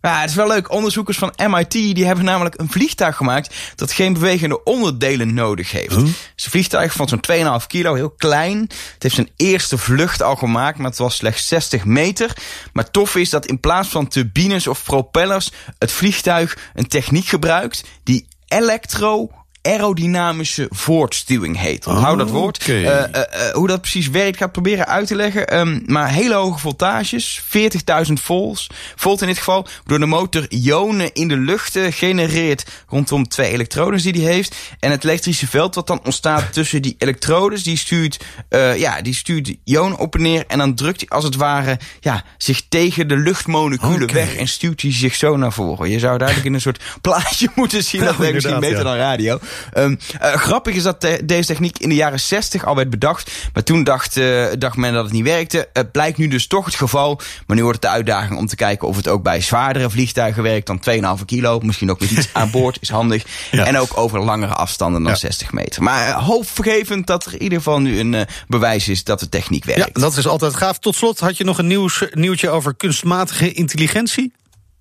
Ja, 0.04 0.20
het 0.20 0.30
is 0.30 0.36
wel 0.36 0.48
leuk. 0.48 0.70
Onderzoekers 0.70 1.18
van 1.18 1.32
MIT 1.48 1.70
die 1.70 2.04
hebben 2.04 2.24
namelijk 2.24 2.60
een 2.60 2.70
vliegtuig 2.70 3.16
gemaakt 3.16 3.54
dat 3.74 3.92
geen 3.92 4.12
bewegende 4.12 4.62
onderdelen 4.62 5.34
nodig 5.34 5.70
heeft. 5.70 5.94
Huh? 5.94 6.04
Het 6.04 6.32
is 6.36 6.44
een 6.44 6.50
vliegtuig 6.50 6.92
van 6.92 7.08
zo'n 7.08 7.24
2,5 7.60 7.66
kilo, 7.66 7.94
heel 7.94 8.10
klein. 8.10 8.58
Het 8.58 9.02
heeft 9.02 9.14
zijn 9.14 9.30
eerste 9.36 9.78
vlucht 9.78 10.22
al 10.22 10.36
gemaakt, 10.36 10.78
maar 10.78 10.90
het 10.90 10.98
was 10.98 11.16
slechts 11.16 11.48
60 11.48 11.84
meter. 11.84 12.36
Maar 12.72 12.90
tof 12.90 13.16
is 13.16 13.30
dat 13.30 13.46
in 13.46 13.60
plaats 13.60 13.88
van 13.88 14.08
turbines 14.08 14.66
of 14.66 14.84
propellers 14.84 15.50
het 15.78 15.92
vliegtuig 15.92 16.58
een 16.74 16.88
techniek 16.88 17.26
gebruikt 17.26 17.84
die 18.02 18.26
elektro 18.48 19.30
aerodynamische 19.64 20.66
voortstuwing 20.70 21.58
heet. 21.58 21.86
Onthoud 21.86 22.12
Oh, 22.12 22.18
dat 22.18 22.30
woord. 22.30 22.58
okay. 22.62 22.82
Uh, 22.82 22.90
uh, 22.90 23.00
uh, 23.12 23.50
hoe 23.52 23.66
dat 23.66 23.80
precies 23.80 24.08
werkt, 24.08 24.36
ga 24.36 24.44
ik 24.44 24.52
proberen 24.52 24.86
uit 24.86 25.06
te 25.06 25.14
leggen. 25.14 25.58
Um, 25.58 25.82
maar 25.86 26.10
hele 26.10 26.34
hoge 26.34 26.58
voltages, 26.58 27.42
40.000 28.06 28.12
volts, 28.12 28.66
volt 28.96 29.20
in 29.20 29.26
dit 29.26 29.38
geval, 29.38 29.66
door 29.84 29.98
de 29.98 30.06
motor 30.06 30.46
ionen 30.48 31.12
in 31.12 31.28
de 31.28 31.36
lucht 31.36 31.78
genereert 31.90 32.64
rondom 32.88 33.28
twee 33.28 33.50
elektrodes 33.50 34.02
die 34.02 34.12
die 34.12 34.26
heeft. 34.26 34.56
En 34.80 34.90
het 34.90 35.04
elektrische 35.04 35.46
veld 35.46 35.74
wat 35.74 35.86
dan 35.86 36.00
ontstaat 36.04 36.52
tussen 36.52 36.82
die 36.82 36.94
elektrodes, 36.98 37.62
die 37.62 37.76
stuurt, 37.76 38.24
uh, 38.50 38.78
ja, 38.78 39.02
die 39.02 39.14
stuurt 39.14 39.54
ionen 39.64 39.98
op 39.98 40.14
en 40.14 40.22
neer. 40.22 40.44
En 40.46 40.58
dan 40.58 40.74
drukt 40.74 41.00
hij 41.00 41.08
als 41.08 41.24
het 41.24 41.36
ware 41.36 41.78
ja, 42.00 42.24
zich 42.38 42.62
tegen 42.68 43.08
de 43.08 43.16
luchtmoleculen 43.16 44.02
okay. 44.02 44.14
weg 44.14 44.36
en 44.36 44.48
stuurt 44.48 44.82
hij 44.82 44.92
zich 44.92 45.14
zo 45.14 45.36
naar 45.36 45.52
voren. 45.52 45.90
Je 45.90 45.98
zou 45.98 46.18
duidelijk 46.18 46.46
in 46.46 46.54
een 46.54 46.60
soort 46.60 46.82
plaatje 47.00 47.48
moeten 47.54 47.84
zien. 47.84 48.00
Ja, 48.00 48.06
dat 48.06 48.16
werkt 48.16 48.34
misschien 48.34 48.60
beter 48.60 48.76
ja. 48.76 48.82
dan 48.82 48.96
radio. 48.96 49.38
Um, 49.74 49.98
uh, 50.22 50.32
grappig 50.32 50.74
is 50.74 50.82
dat 50.82 51.00
de, 51.00 51.20
deze 51.24 51.46
techniek 51.46 51.78
in 51.78 51.88
de 51.88 51.94
jaren 51.94 52.20
60 52.20 52.64
al 52.64 52.76
werd 52.76 52.90
bedacht. 52.90 53.30
Maar 53.52 53.62
toen 53.62 53.84
dacht, 53.84 54.16
uh, 54.16 54.46
dacht 54.58 54.76
men 54.76 54.92
dat 54.92 55.04
het 55.04 55.12
niet 55.12 55.24
werkte. 55.24 55.68
Het 55.72 55.92
blijkt 55.92 56.18
nu 56.18 56.28
dus 56.28 56.46
toch 56.46 56.64
het 56.64 56.74
geval. 56.74 57.20
Maar 57.46 57.56
nu 57.56 57.62
wordt 57.62 57.82
het 57.82 57.90
de 57.90 57.96
uitdaging 57.96 58.38
om 58.38 58.46
te 58.46 58.56
kijken 58.56 58.88
of 58.88 58.96
het 58.96 59.08
ook 59.08 59.22
bij 59.22 59.40
zwaardere 59.40 59.90
vliegtuigen 59.90 60.42
werkt 60.42 60.66
dan 60.66 60.80
2,5 61.18 61.24
kilo. 61.24 61.60
Misschien 61.60 61.90
ook 61.90 62.00
met 62.00 62.10
iets 62.10 62.28
aan 62.32 62.50
boord 62.50 62.78
is 62.80 62.88
handig. 62.88 63.24
Ja. 63.50 63.64
En 63.64 63.78
ook 63.78 63.96
over 63.98 64.24
langere 64.24 64.52
afstanden 64.52 65.02
dan 65.02 65.12
Ja. 65.12 65.18
60 65.18 65.52
meter. 65.52 65.82
Maar 65.82 66.08
uh, 66.08 66.26
hoopvergevend 66.26 67.06
dat 67.06 67.24
er 67.24 67.32
in 67.32 67.42
ieder 67.42 67.58
geval 67.58 67.80
nu 67.80 67.98
een 67.98 68.26
bewijs 68.48 68.88
is 68.88 69.04
dat 69.04 69.20
de 69.20 69.28
techniek 69.28 69.64
werkt. 69.64 69.90
Ja, 69.94 70.00
dat 70.00 70.16
is 70.16 70.26
altijd 70.26 70.54
gaaf. 70.54 70.78
Tot 70.78 70.96
slot 70.96 71.20
had 71.20 71.36
je 71.36 71.44
nog 71.44 71.58
een 71.58 71.66
nieuws, 71.66 72.04
nieuwtje 72.10 72.50
over 72.50 72.74
kunstmatige 72.74 73.52
intelligentie. 73.52 74.32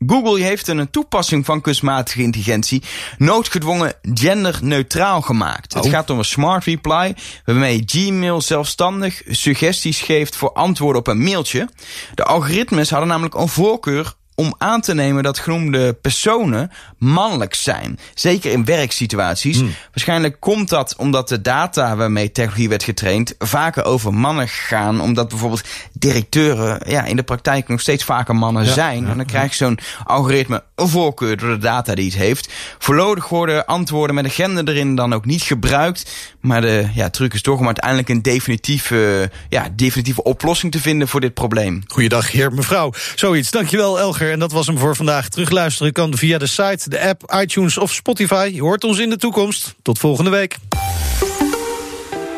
Google 0.07 0.41
heeft 0.41 0.67
een 0.67 0.89
toepassing 0.89 1.45
van 1.45 1.61
kunstmatige 1.61 2.21
intelligentie 2.21 2.83
noodgedwongen 3.17 3.93
genderneutraal 4.13 5.21
gemaakt. 5.21 5.75
Oh. 5.75 5.81
Het 5.81 5.91
gaat 5.91 6.09
om 6.09 6.17
een 6.17 6.25
smart 6.25 6.63
reply 6.63 7.15
waarmee 7.45 7.83
Gmail 7.85 8.41
zelfstandig 8.41 9.21
suggesties 9.27 10.01
geeft 10.01 10.35
voor 10.35 10.53
antwoorden 10.53 10.99
op 10.99 11.07
een 11.07 11.23
mailtje. 11.23 11.69
De 12.13 12.23
algoritmes 12.23 12.89
hadden 12.89 13.09
namelijk 13.09 13.35
een 13.35 13.47
voorkeur 13.47 14.13
om 14.35 14.55
aan 14.57 14.81
te 14.81 14.93
nemen 14.93 15.23
dat 15.23 15.39
genoemde 15.39 15.93
personen 15.93 16.71
mannelijk 16.97 17.53
zijn. 17.55 17.99
Zeker 18.13 18.51
in 18.51 18.65
werksituaties. 18.65 19.57
Hmm. 19.57 19.73
Waarschijnlijk 19.91 20.39
komt 20.39 20.69
dat 20.69 20.95
omdat 20.97 21.29
de 21.29 21.41
data 21.41 21.95
waarmee 21.95 22.31
technologie 22.31 22.69
werd 22.69 22.83
getraind 22.83 23.35
vaker 23.39 23.85
over 23.85 24.13
mannen 24.13 24.47
gaan. 24.47 25.01
Omdat 25.01 25.27
bijvoorbeeld 25.29 25.63
directeuren 25.93 26.79
ja, 26.91 27.03
in 27.05 27.15
de 27.15 27.23
praktijk 27.23 27.67
nog 27.67 27.81
steeds 27.81 28.03
vaker 28.03 28.35
mannen 28.35 28.65
Ja, 28.65 28.73
zijn. 28.73 29.03
ja, 29.03 29.09
en 29.09 29.17
dan 29.17 29.25
krijgt 29.25 29.55
zo'n 29.55 29.79
algoritme 30.03 30.63
een 30.75 30.87
voorkeur 30.87 31.37
door 31.37 31.49
de 31.49 31.57
data 31.57 31.95
die 31.95 32.05
het 32.05 32.15
heeft. 32.15 32.49
Voorlopig 32.79 33.29
worden 33.29 33.65
antwoorden 33.65 34.15
met 34.15 34.25
een 34.25 34.31
gender 34.31 34.67
erin 34.69 34.95
dan 34.95 35.13
ook 35.13 35.25
niet 35.25 35.41
gebruikt. 35.41 36.11
Maar 36.39 36.61
de 36.61 36.87
ja, 36.93 37.09
truc 37.09 37.33
is 37.33 37.41
toch 37.41 37.59
om 37.59 37.65
uiteindelijk 37.65 38.09
een 38.09 38.21
definitieve, 38.21 39.31
ja, 39.49 39.69
definitieve 39.75 40.23
oplossing 40.23 40.71
te 40.71 40.79
vinden 40.79 41.07
voor 41.07 41.19
dit 41.21 41.33
probleem. 41.33 41.83
Goeiedag, 41.87 42.31
heer, 42.31 42.53
mevrouw. 42.53 42.93
Zoiets. 43.15 43.51
Dankjewel, 43.51 43.99
Elger. 43.99 44.22
En 44.31 44.39
dat 44.39 44.51
was 44.51 44.67
hem 44.67 44.77
voor 44.77 44.95
vandaag. 44.95 45.29
Terugluisteren 45.29 45.91
kan 45.91 46.17
via 46.17 46.37
de 46.37 46.47
site, 46.47 46.89
de 46.89 47.01
app, 47.01 47.35
iTunes 47.41 47.77
of 47.77 47.93
Spotify. 47.93 48.51
Je 48.53 48.61
hoort 48.61 48.83
ons 48.83 48.99
in 48.99 49.09
de 49.09 49.17
toekomst. 49.17 49.75
Tot 49.81 49.99
volgende 49.99 50.29
week. 50.29 50.57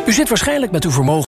U 0.05 0.13
zit 0.13 0.29
waarschijnlijk 0.29 0.71
met 0.71 0.83
uw 0.83 0.91
vermogen 0.91 1.23